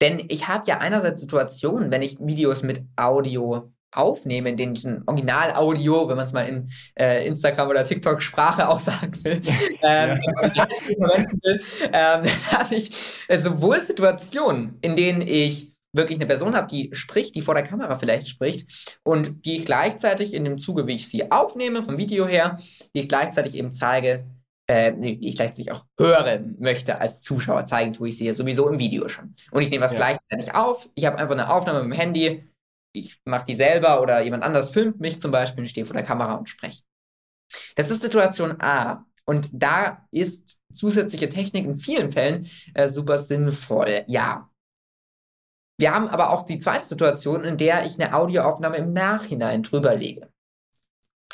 [0.00, 4.84] Denn ich habe ja einerseits Situationen, wenn ich Videos mit Audio aufnehme, in denen ich
[4.84, 9.40] ein Original-Audio, wenn man es mal in äh, Instagram oder TikTok-Sprache auch sagen will,
[9.82, 10.18] ähm,
[10.54, 10.66] ja.
[11.42, 11.60] will
[11.92, 12.90] ähm, habe ich
[13.28, 17.62] äh, sowohl Situationen, in denen ich wirklich eine Person habe, die spricht, die vor der
[17.62, 18.68] Kamera vielleicht spricht
[19.04, 22.58] und die ich gleichzeitig in dem Zuge, wie ich sie aufnehme, vom Video her,
[22.94, 24.26] die ich gleichzeitig eben zeige,
[24.66, 28.68] äh, die ich gleichzeitig auch hören möchte als Zuschauer zeigen, tue ich sie ja sowieso
[28.68, 29.34] im Video schon.
[29.50, 29.98] Und ich nehme was ja.
[29.98, 30.88] gleichzeitig auf.
[30.94, 32.48] Ich habe einfach eine Aufnahme mit dem Handy.
[32.94, 36.04] Ich mache die selber oder jemand anders filmt mich zum Beispiel und stehe vor der
[36.04, 36.82] Kamera und spreche.
[37.74, 39.04] Das ist Situation A.
[39.26, 44.04] Und da ist zusätzliche Technik in vielen Fällen äh, super sinnvoll.
[44.06, 44.50] Ja,
[45.76, 49.94] wir haben aber auch die zweite Situation, in der ich eine Audioaufnahme im Nachhinein drüber
[49.94, 50.28] lege.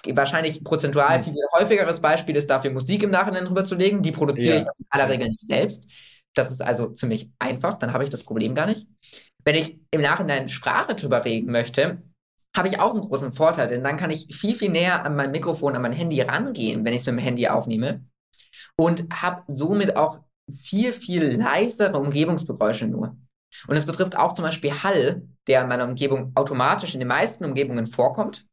[0.07, 1.25] Wahrscheinlich prozentual hm.
[1.25, 4.03] viel, viel häufigeres Beispiel ist dafür, Musik im Nachhinein drüber zu legen.
[4.03, 4.61] Die produziere ja.
[4.63, 5.87] ich in aller Regel nicht selbst.
[6.35, 8.87] Das ist also ziemlich einfach, dann habe ich das Problem gar nicht.
[9.45, 12.03] Wenn ich im Nachhinein Sprache drüber reden möchte,
[12.57, 15.31] habe ich auch einen großen Vorteil, denn dann kann ich viel, viel näher an mein
[15.31, 18.05] Mikrofon, an mein Handy rangehen, wenn ich es mit dem Handy aufnehme
[18.77, 20.21] und habe somit auch
[20.51, 23.17] viel, viel leisere Umgebungsgeräusche nur.
[23.69, 27.45] Und es betrifft auch zum Beispiel Hall, der in meiner Umgebung automatisch in den meisten
[27.45, 28.47] Umgebungen vorkommt.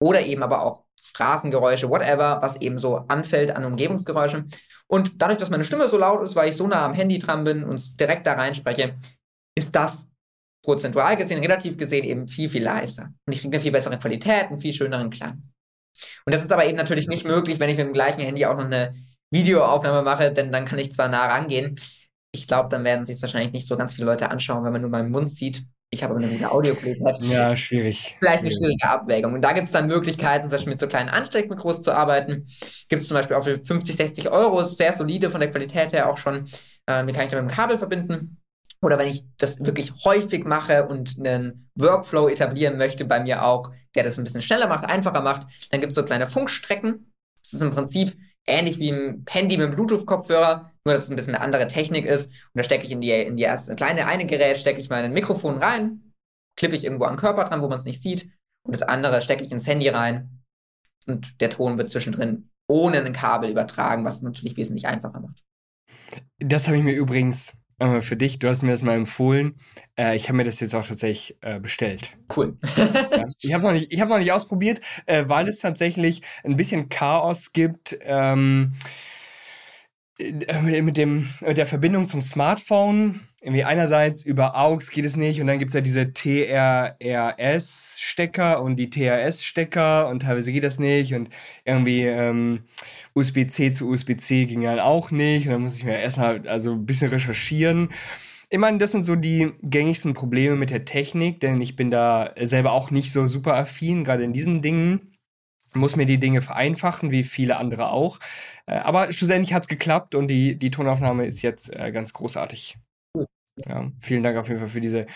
[0.00, 4.50] Oder eben aber auch Straßengeräusche, whatever, was eben so anfällt an Umgebungsgeräuschen.
[4.86, 7.44] Und dadurch, dass meine Stimme so laut ist, weil ich so nah am Handy dran
[7.44, 8.96] bin und direkt da reinspreche,
[9.58, 10.08] ist das
[10.64, 13.12] prozentual gesehen, relativ gesehen eben viel, viel leiser.
[13.26, 15.42] Und ich kriege eine viel bessere Qualität, einen viel schöneren Klang.
[16.24, 18.56] Und das ist aber eben natürlich nicht möglich, wenn ich mit dem gleichen Handy auch
[18.56, 18.94] noch eine
[19.30, 21.78] Videoaufnahme mache, denn dann kann ich zwar nah rangehen,
[22.32, 24.82] ich glaube, dann werden sich es wahrscheinlich nicht so ganz viele Leute anschauen, wenn man
[24.82, 25.64] nur meinen Mund sieht.
[25.90, 27.02] Ich habe aber eine gute Audioqualität.
[27.22, 28.16] Ja, schwierig.
[28.18, 29.32] Vielleicht eine schwierige Abwägung.
[29.32, 32.46] Und da gibt es dann Möglichkeiten, zum Beispiel mit so kleinen Ansteckmikros zu arbeiten.
[32.88, 36.10] Gibt es zum Beispiel auch für 50, 60 Euro, sehr solide von der Qualität her
[36.10, 36.50] auch schon.
[36.86, 38.38] Ähm, die kann ich dann mit dem Kabel verbinden.
[38.80, 43.72] Oder wenn ich das wirklich häufig mache und einen Workflow etablieren möchte bei mir auch,
[43.94, 47.12] der das ein bisschen schneller macht, einfacher macht, dann gibt es so kleine Funkstrecken.
[47.42, 48.16] Das ist im Prinzip
[48.46, 52.06] ähnlich wie ein Handy mit einem Bluetooth-Kopfhörer, nur dass es ein bisschen eine andere Technik
[52.06, 52.30] ist.
[52.30, 55.12] Und da stecke ich in die, in die erste kleine eine Gerät, stecke ich mein
[55.12, 56.14] Mikrofon rein,
[56.56, 58.30] klippe ich irgendwo am Körper dran, wo man es nicht sieht.
[58.64, 60.42] Und das andere stecke ich ins Handy rein.
[61.06, 65.42] Und der Ton wird zwischendrin ohne ein Kabel übertragen, was es natürlich wesentlich einfacher macht.
[66.38, 69.54] Das habe ich mir übrigens äh, für dich, du hast mir das mal empfohlen.
[69.98, 72.16] Äh, ich habe mir das jetzt auch tatsächlich äh, bestellt.
[72.36, 72.56] Cool.
[72.76, 76.88] ja, ich habe es noch, nicht, noch nicht ausprobiert, äh, weil es tatsächlich ein bisschen
[76.88, 77.98] Chaos gibt.
[78.02, 78.74] Ähm,
[80.18, 85.40] äh, mit dem mit der Verbindung zum Smartphone irgendwie einerseits über AUX geht es nicht
[85.40, 91.14] und dann gibt es ja diese TRRS-Stecker und die TRS-Stecker und teilweise geht das nicht
[91.14, 91.28] und
[91.64, 92.64] irgendwie ähm,
[93.18, 96.86] USB-C zu USB-C ging halt auch nicht und dann muss ich mir erstmal also ein
[96.86, 97.90] bisschen recherchieren.
[98.50, 102.32] Ich meine, das sind so die gängigsten Probleme mit der Technik, denn ich bin da
[102.40, 105.12] selber auch nicht so super affin, gerade in diesen Dingen
[105.74, 108.18] muss mir die Dinge vereinfachen, wie viele andere auch.
[108.66, 112.78] Äh, aber schlussendlich hat es geklappt und die, die Tonaufnahme ist jetzt äh, ganz großartig.
[113.66, 115.06] Ja, vielen Dank auf jeden Fall für diese,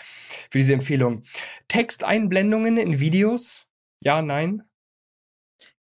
[0.51, 1.23] für diese Empfehlung.
[1.69, 3.65] Texteinblendungen in Videos?
[4.01, 4.63] Ja, nein?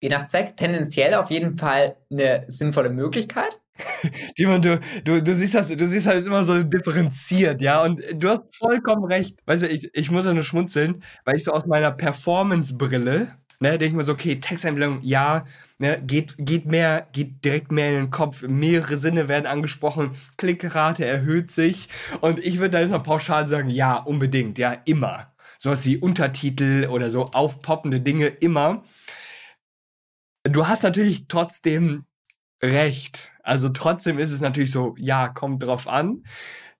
[0.00, 3.60] Je nach Zweck tendenziell auf jeden Fall eine sinnvolle Möglichkeit.
[4.36, 8.28] Timon, du, du, du siehst das, du siehst das immer so differenziert, ja, und du
[8.28, 9.38] hast vollkommen recht.
[9.46, 13.28] Weißt du, ich, ich muss ja nur schmunzeln, weil ich so aus meiner Performance-Brille
[13.60, 15.44] ne, denke ich mir so, okay, Texteinblendung, ja,
[15.78, 21.04] ne, geht, geht mehr, geht direkt mehr in den Kopf, mehrere Sinne werden angesprochen, Klickrate
[21.04, 21.88] erhöht sich
[22.20, 25.32] und ich würde da jetzt mal pauschal sagen, ja, unbedingt, ja, immer.
[25.58, 28.82] sowas wie Untertitel oder so aufpoppende Dinge immer.
[30.44, 32.06] Du hast natürlich trotzdem
[32.62, 33.32] recht.
[33.42, 36.24] Also trotzdem ist es natürlich so, ja, kommt drauf an.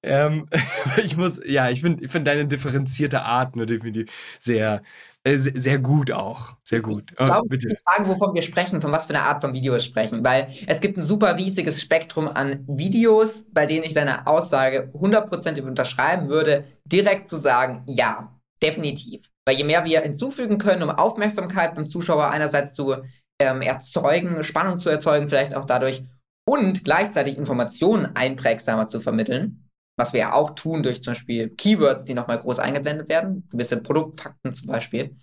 [0.02, 0.48] Ähm,
[1.04, 4.82] ich muss, ja, ich finde ich find deine differenzierte Art nur definitiv sehr,
[5.24, 6.54] äh, sehr gut auch.
[6.64, 7.10] Sehr gut.
[7.10, 9.52] Ich glaube, es ist die Frage, wovon wir sprechen, von was für einer Art von
[9.52, 10.24] Videos sprechen.
[10.24, 15.64] Weil es gibt ein super riesiges Spektrum an Videos, bei denen ich deine Aussage hundertprozentig
[15.64, 19.30] unterschreiben würde, direkt zu sagen, ja, definitiv.
[19.44, 22.96] Weil je mehr wir hinzufügen können, um Aufmerksamkeit beim Zuschauer einerseits zu
[23.40, 26.04] ähm, erzeugen, Spannung zu erzeugen, vielleicht auch dadurch
[26.48, 29.68] und gleichzeitig Informationen einprägsamer zu vermitteln,
[29.98, 33.78] was wir ja auch tun durch zum Beispiel Keywords, die nochmal groß eingeblendet werden, gewisse
[33.78, 35.16] Produktfakten zum Beispiel.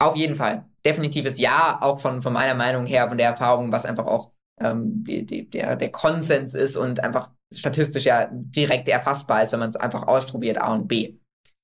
[0.00, 0.66] Auf jeden Fall.
[0.84, 5.02] Definitives Ja, auch von, von meiner Meinung her, von der Erfahrung, was einfach auch ähm,
[5.04, 9.68] die, die, der, der Konsens ist und einfach statistisch ja direkt erfassbar ist, wenn man
[9.70, 11.16] es einfach ausprobiert, A und B.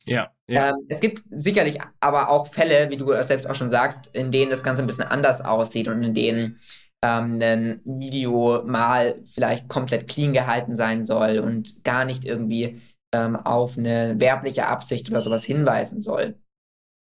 [0.06, 0.30] Ja.
[0.48, 0.70] ja.
[0.70, 4.50] Ähm, es gibt sicherlich aber auch Fälle, wie du selbst auch schon sagst, in denen
[4.50, 6.58] das Ganze ein bisschen anders aussieht und in denen
[7.02, 12.80] ähm, ein Video mal vielleicht komplett clean gehalten sein soll und gar nicht irgendwie
[13.12, 16.38] ähm, auf eine werbliche Absicht oder sowas hinweisen soll.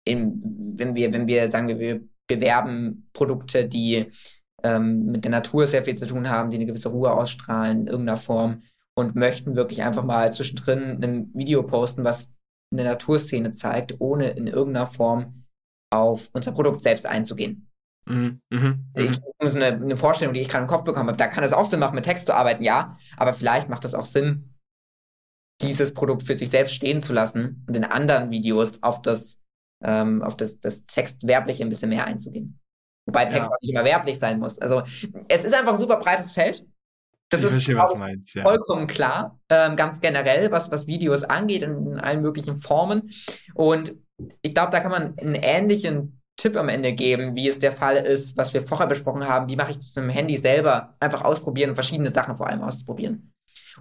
[0.05, 4.11] In, wenn wir, wenn wir sagen, wir, bewerben Produkte, die
[4.63, 7.87] ähm, mit der Natur sehr viel zu tun haben, die eine gewisse Ruhe ausstrahlen in
[7.87, 8.63] irgendeiner Form
[8.95, 12.31] und möchten wirklich einfach mal zwischendrin ein Video posten, was
[12.79, 15.45] eine Naturszene zeigt, ohne in irgendeiner Form
[15.91, 17.71] auf unser Produkt selbst einzugehen.
[18.07, 19.23] Mhm, mh, ich, mhm.
[19.41, 21.65] muss eine, eine, Vorstellung, die ich gerade im Kopf bekommen habe, da kann es auch
[21.65, 24.55] Sinn machen, mit Text zu arbeiten, ja, aber vielleicht macht es auch Sinn,
[25.61, 29.41] dieses Produkt für sich selbst stehen zu lassen und in anderen Videos auf das,
[29.83, 32.59] ähm, auf das, das Textwerbliche ein bisschen mehr einzugehen.
[33.07, 33.55] Wobei Text ja.
[33.55, 34.59] auch nicht immer werblich sein muss.
[34.59, 34.83] Also
[35.27, 36.65] es ist einfach ein super breites Feld.
[37.29, 38.43] Das ich ist verstehe, was meinst, ja.
[38.43, 43.11] vollkommen klar, ähm, ganz generell, was, was Videos angeht, in, in allen möglichen Formen.
[43.55, 43.97] Und
[44.41, 47.95] ich glaube, da kann man einen ähnlichen Tipp am Ende geben, wie es der Fall
[47.95, 49.49] ist, was wir vorher besprochen haben.
[49.49, 50.95] Wie mache ich das mit dem Handy selber?
[50.99, 53.33] Einfach ausprobieren und verschiedene Sachen vor allem auszuprobieren.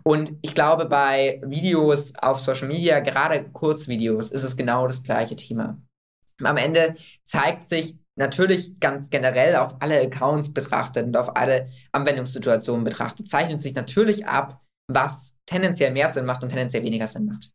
[0.03, 5.37] Und ich glaube, bei Videos auf Social Media, gerade Kurzvideos, ist es genau das gleiche
[5.37, 5.79] Thema.
[6.43, 12.85] Am Ende zeigt sich natürlich ganz generell auf alle Accounts betrachtet und auf alle Anwendungssituationen
[12.85, 17.51] betrachtet, zeichnet sich natürlich ab, was tendenziell mehr Sinn macht und tendenziell weniger Sinn macht.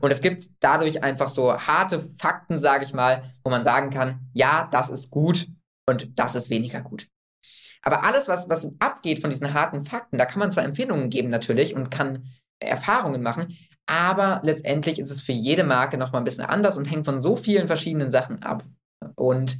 [0.00, 4.28] Und es gibt dadurch einfach so harte Fakten, sage ich mal, wo man sagen kann,
[4.32, 5.46] ja, das ist gut
[5.88, 7.08] und das ist weniger gut.
[7.82, 11.28] Aber alles, was, was abgeht von diesen harten Fakten, da kann man zwar Empfehlungen geben
[11.28, 12.26] natürlich und kann
[12.58, 17.04] Erfahrungen machen, aber letztendlich ist es für jede Marke nochmal ein bisschen anders und hängt
[17.04, 18.64] von so vielen verschiedenen Sachen ab.
[19.16, 19.58] Und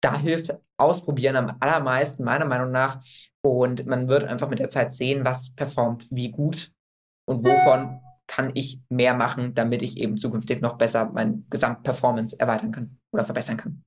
[0.00, 3.02] da hilft Ausprobieren am allermeisten, meiner Meinung nach.
[3.42, 6.72] Und man wird einfach mit der Zeit sehen, was performt wie gut
[7.26, 12.70] und wovon kann ich mehr machen, damit ich eben zukünftig noch besser meine Gesamtperformance erweitern
[12.70, 13.82] kann oder verbessern kann.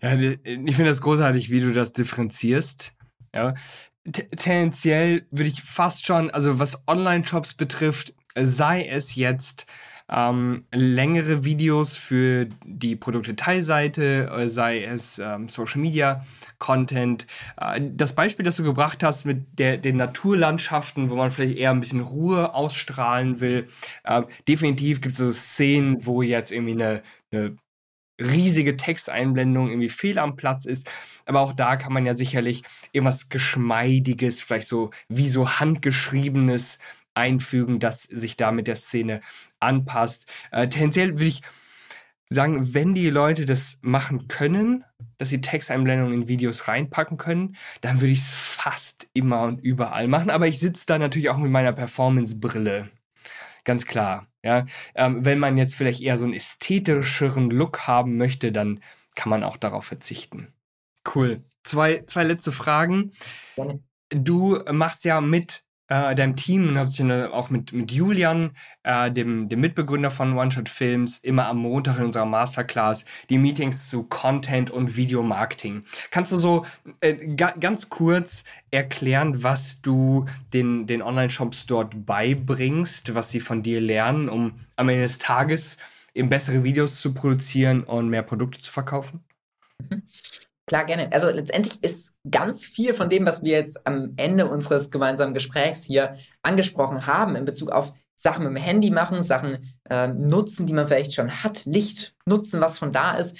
[0.00, 2.94] Ja, ich finde das großartig, wie du das differenzierst.
[3.34, 3.54] Ja.
[4.10, 9.66] Tendenziell würde ich fast schon, also was Online-Shops betrifft, sei es jetzt
[10.10, 16.24] ähm, längere Videos für die Produktdetailseite, äh, sei es ähm, Social Media
[16.58, 17.26] Content.
[17.60, 21.70] Äh, das Beispiel, das du gebracht hast mit der, den Naturlandschaften, wo man vielleicht eher
[21.70, 23.68] ein bisschen Ruhe ausstrahlen will,
[24.04, 27.56] äh, definitiv gibt es so Szenen, wo jetzt irgendwie eine, eine
[28.20, 30.90] riesige Texteinblendung irgendwie fehl am Platz ist.
[31.26, 36.78] Aber auch da kann man ja sicherlich irgendwas Geschmeidiges, vielleicht so wie so handgeschriebenes
[37.14, 39.20] einfügen, das sich da mit der Szene
[39.60, 40.26] anpasst.
[40.50, 41.42] Äh, tendenziell würde ich
[42.30, 44.84] sagen, wenn die Leute das machen können,
[45.16, 50.08] dass sie Texteinblendungen in Videos reinpacken können, dann würde ich es fast immer und überall
[50.08, 50.30] machen.
[50.30, 52.90] Aber ich sitze da natürlich auch mit meiner Performance-Brille.
[53.64, 54.26] Ganz klar.
[54.42, 58.80] Ja, ähm, wenn man jetzt vielleicht eher so einen ästhetischeren Look haben möchte, dann
[59.14, 60.52] kann man auch darauf verzichten.
[61.14, 61.42] Cool.
[61.64, 63.10] Zwei, zwei letzte Fragen.
[64.10, 68.50] Du machst ja mit äh, deinem Team und habt ihr auch mit, mit Julian,
[68.82, 73.38] äh, dem, dem Mitbegründer von One Shot Films, immer am Montag in unserer Masterclass die
[73.38, 75.84] Meetings zu Content und Videomarketing.
[76.10, 76.66] Kannst du so
[77.00, 83.62] äh, ga, ganz kurz erklären, was du den, den Online-Shops dort beibringst, was sie von
[83.62, 85.78] dir lernen, um am Ende des Tages
[86.14, 89.24] eben bessere Videos zu produzieren und mehr Produkte zu verkaufen?
[89.78, 90.02] Mhm.
[90.68, 91.10] Klar, gerne.
[91.12, 95.84] Also letztendlich ist ganz viel von dem, was wir jetzt am Ende unseres gemeinsamen Gesprächs
[95.84, 100.74] hier angesprochen haben, in Bezug auf Sachen mit dem Handy machen, Sachen äh, nutzen, die
[100.74, 103.38] man vielleicht schon hat, Licht nutzen, was von da ist.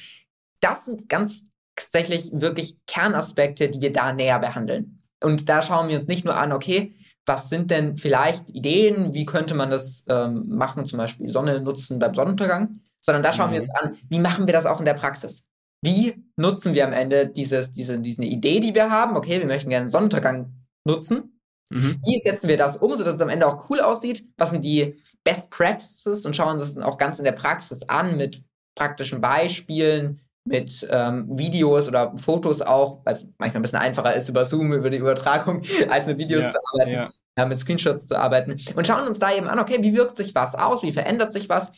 [0.60, 5.02] Das sind ganz tatsächlich wirklich Kernaspekte, die wir da näher behandeln.
[5.22, 6.94] Und da schauen wir uns nicht nur an, okay,
[7.26, 11.98] was sind denn vielleicht Ideen, wie könnte man das ähm, machen, zum Beispiel Sonne nutzen
[11.98, 13.54] beim Sonnenuntergang, sondern da schauen mhm.
[13.54, 15.44] wir uns an, wie machen wir das auch in der Praxis?
[15.82, 19.16] Wie nutzen wir am Ende dieses, diese, diese Idee, die wir haben?
[19.16, 20.52] Okay, wir möchten gerne einen Sonnenuntergang
[20.84, 21.40] nutzen.
[21.70, 22.00] Mhm.
[22.04, 24.26] Wie setzen wir das um, sodass es am Ende auch cool aussieht?
[24.36, 28.16] Was sind die Best Practices und schauen uns das auch ganz in der Praxis an
[28.16, 28.42] mit
[28.74, 34.28] praktischen Beispielen, mit ähm, Videos oder Fotos auch, weil es manchmal ein bisschen einfacher ist
[34.28, 37.08] über Zoom, über die Übertragung, als mit Videos ja, zu arbeiten, ja.
[37.36, 38.56] äh, mit Screenshots zu arbeiten.
[38.74, 41.48] Und schauen uns da eben an, okay, wie wirkt sich was aus, wie verändert sich
[41.48, 41.72] was,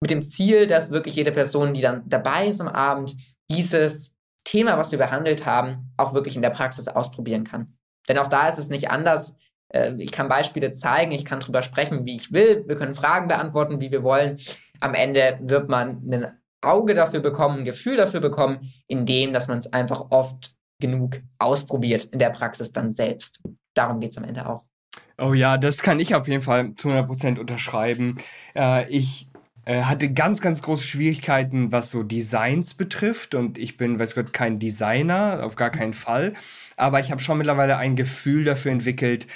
[0.00, 3.16] mit dem Ziel, dass wirklich jede Person, die dann dabei ist am Abend,
[3.50, 7.76] dieses Thema, was wir behandelt haben, auch wirklich in der Praxis ausprobieren kann.
[8.08, 9.36] Denn auch da ist es nicht anders.
[9.68, 12.64] Äh, ich kann Beispiele zeigen, ich kann darüber sprechen, wie ich will.
[12.66, 14.38] Wir können Fragen beantworten, wie wir wollen.
[14.80, 19.58] Am Ende wird man ein Auge dafür bekommen, ein Gefühl dafür bekommen, indem, dass man
[19.58, 23.40] es einfach oft genug ausprobiert in der Praxis dann selbst.
[23.74, 24.64] Darum geht es am Ende auch.
[25.20, 28.16] Oh ja, das kann ich auf jeden Fall zu 100% unterschreiben.
[28.54, 29.27] Äh, ich
[29.74, 33.34] hatte ganz, ganz große Schwierigkeiten, was so Designs betrifft.
[33.34, 36.32] Und ich bin, weiß Gott, kein Designer, auf gar keinen Fall.
[36.76, 39.26] Aber ich habe schon mittlerweile ein Gefühl dafür entwickelt,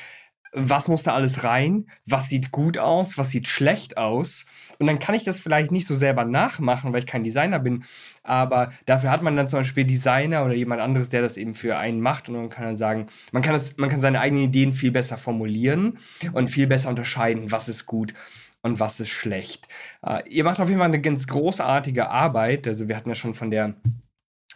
[0.54, 4.44] was muss da alles rein, was sieht gut aus, was sieht schlecht aus.
[4.78, 7.84] Und dann kann ich das vielleicht nicht so selber nachmachen, weil ich kein Designer bin.
[8.22, 11.78] Aber dafür hat man dann zum Beispiel Designer oder jemand anderes, der das eben für
[11.78, 12.28] einen macht.
[12.28, 15.16] Und man kann dann sagen, man kann, das, man kann seine eigenen Ideen viel besser
[15.16, 15.98] formulieren
[16.32, 18.12] und viel besser unterscheiden, was ist gut
[18.62, 19.68] und was ist schlecht.
[20.06, 22.66] Äh, ihr macht auf jeden Fall eine ganz großartige Arbeit.
[22.66, 23.74] Also wir hatten ja schon von der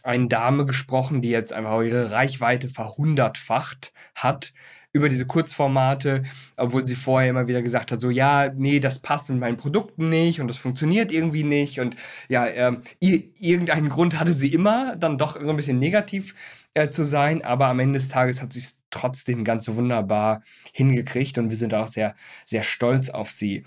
[0.03, 4.53] einen Dame gesprochen, die jetzt einfach ihre Reichweite verhundertfacht hat
[4.93, 6.23] über diese Kurzformate,
[6.57, 10.09] obwohl sie vorher immer wieder gesagt hat, so ja, nee, das passt mit meinen Produkten
[10.09, 11.97] nicht und das funktioniert irgendwie nicht und
[12.29, 16.35] ja, äh, irgendeinen Grund hatte sie immer, dann doch so ein bisschen negativ
[16.73, 21.39] äh, zu sein, aber am Ende des Tages hat sie es trotzdem ganz wunderbar hingekriegt
[21.39, 22.15] und wir sind auch sehr,
[22.45, 23.65] sehr stolz auf sie.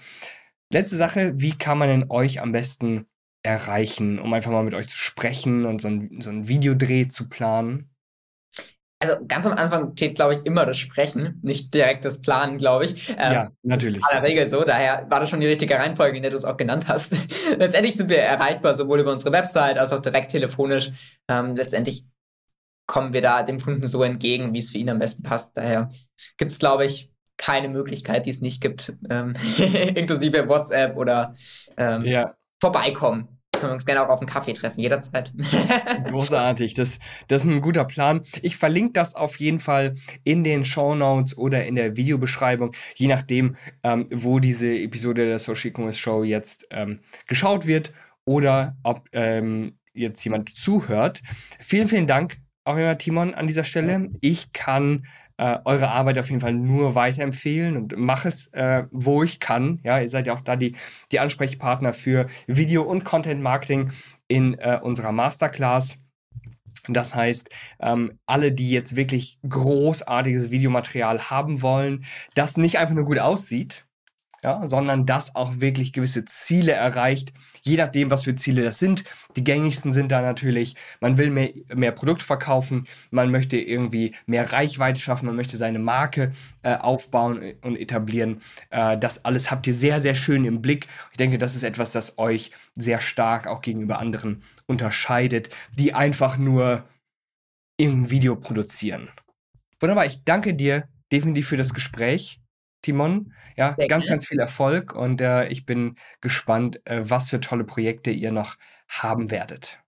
[0.72, 3.08] Letzte Sache, wie kann man denn euch am besten
[3.44, 7.30] erreichen, um einfach mal mit euch zu sprechen und so ein, so ein Videodreh zu
[7.30, 7.90] planen?
[9.02, 12.84] Also ganz am Anfang steht, glaube ich, immer das Sprechen, nicht direkt das Planen, glaube
[12.84, 13.10] ich.
[13.12, 14.02] Ähm, ja, natürlich.
[14.02, 16.32] Das ist in der Regel so, daher war das schon die richtige Reihenfolge, in der
[16.32, 17.16] du es auch genannt hast.
[17.58, 20.92] letztendlich sind wir erreichbar, sowohl über unsere Website als auch direkt telefonisch.
[21.30, 22.04] Ähm, letztendlich
[22.90, 25.56] kommen wir da dem Kunden so entgegen, wie es für ihn am besten passt.
[25.56, 25.90] Daher
[26.38, 29.36] gibt es, glaube ich, keine Möglichkeit, die es nicht gibt, ähm,
[29.96, 31.36] inklusive WhatsApp oder
[31.78, 32.36] ähm, ja.
[32.60, 35.34] vorbeikommen können wir uns gerne auch auf einen Kaffee treffen, jederzeit.
[36.08, 38.22] Großartig, das, das ist ein guter Plan.
[38.42, 43.08] Ich verlinke das auf jeden Fall in den Show Notes oder in der Videobeschreibung, je
[43.08, 47.92] nachdem, ähm, wo diese Episode der Social Commerce Show jetzt ähm, geschaut wird
[48.24, 51.22] oder ob ähm, jetzt jemand zuhört.
[51.60, 54.10] Vielen, vielen Dank auch immer, Timon, an dieser Stelle.
[54.22, 55.06] Ich kann
[55.38, 59.80] äh, eure Arbeit auf jeden Fall nur weiterempfehlen und mache es, äh, wo ich kann.
[59.84, 60.76] Ja, ihr seid ja auch da die,
[61.12, 63.92] die Ansprechpartner für Video- und Content-Marketing
[64.28, 65.98] in äh, unserer Masterclass.
[66.88, 67.50] Das heißt,
[67.80, 72.06] ähm, alle, die jetzt wirklich großartiges Videomaterial haben wollen,
[72.36, 73.86] das nicht einfach nur gut aussieht,
[74.44, 79.04] ja, sondern das auch wirklich gewisse Ziele erreicht, je nachdem, was für Ziele das sind.
[79.36, 84.52] Die gängigsten sind da natürlich, man will mehr, mehr Produkt verkaufen, man möchte irgendwie mehr
[84.52, 86.32] Reichweite schaffen, man möchte seine Marke
[86.64, 88.42] äh, aufbauen und etablieren.
[88.70, 90.88] Äh, das alles habt ihr sehr, sehr schön im Blick.
[91.12, 96.38] Ich denke, das ist etwas, das euch sehr stark auch gegenüber anderen unterscheidet, die einfach
[96.38, 96.84] nur
[97.78, 99.10] irgendein Video produzieren.
[99.80, 102.42] Wunderbar, ich danke dir definitiv für das Gespräch.
[102.82, 103.34] Timon.
[103.56, 104.16] Ja, Sehr ganz, gerne.
[104.16, 108.56] ganz viel Erfolg und äh, ich bin gespannt, äh, was für tolle Projekte ihr noch
[108.88, 109.80] haben werdet.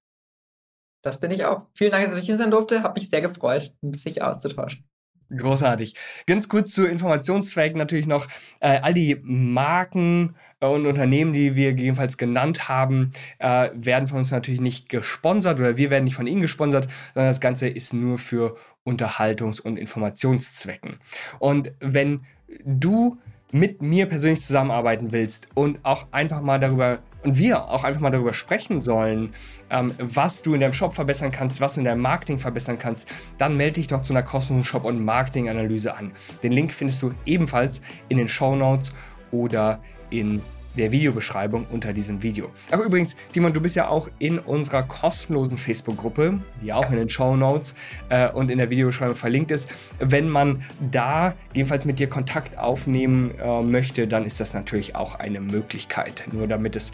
[1.02, 1.64] Das bin ich auch.
[1.74, 2.84] Vielen Dank, dass ich hier sein durfte.
[2.84, 4.88] Habe mich sehr gefreut, sich auszutauschen.
[5.36, 5.96] Großartig.
[6.28, 8.28] Ganz kurz zu Informationszwecken natürlich noch.
[8.60, 14.20] Äh, all die Marken äh, und Unternehmen, die wir gegebenenfalls genannt haben, äh, werden von
[14.20, 17.94] uns natürlich nicht gesponsert oder wir werden nicht von ihnen gesponsert, sondern das Ganze ist
[17.94, 21.00] nur für Unterhaltungs- und Informationszwecken.
[21.40, 22.26] Und wenn
[22.66, 23.18] du
[23.52, 28.10] mit mir persönlich zusammenarbeiten willst und auch einfach mal darüber und wir auch einfach mal
[28.10, 29.34] darüber sprechen sollen,
[29.70, 33.08] ähm, was du in deinem Shop verbessern kannst, was du in deinem Marketing verbessern kannst,
[33.38, 36.14] dann melde dich doch zu einer kostenlosen Shop- und Marketing-Analyse an.
[36.42, 38.92] Den Link findest du ebenfalls in den Show Notes
[39.32, 40.42] oder in
[40.78, 42.50] der Videobeschreibung unter diesem Video.
[42.72, 47.10] Ach übrigens, Timon, du bist ja auch in unserer kostenlosen Facebook-Gruppe, die auch in den
[47.10, 47.74] Show Notes
[48.10, 49.70] äh, und in der Videobeschreibung verlinkt ist.
[50.00, 55.16] Wenn man da jedenfalls mit dir Kontakt aufnehmen äh, möchte, dann ist das natürlich auch
[55.16, 56.24] eine Möglichkeit.
[56.32, 56.92] Nur damit es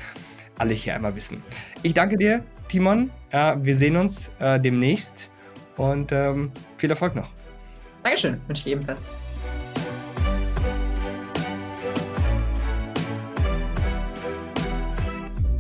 [0.57, 1.43] alle hier einmal wissen.
[1.83, 3.11] Ich danke dir, Timon.
[3.29, 5.29] Äh, wir sehen uns äh, demnächst
[5.77, 7.29] und ähm, viel Erfolg noch.
[8.03, 9.03] Dankeschön, wünsche ich ebenfalls.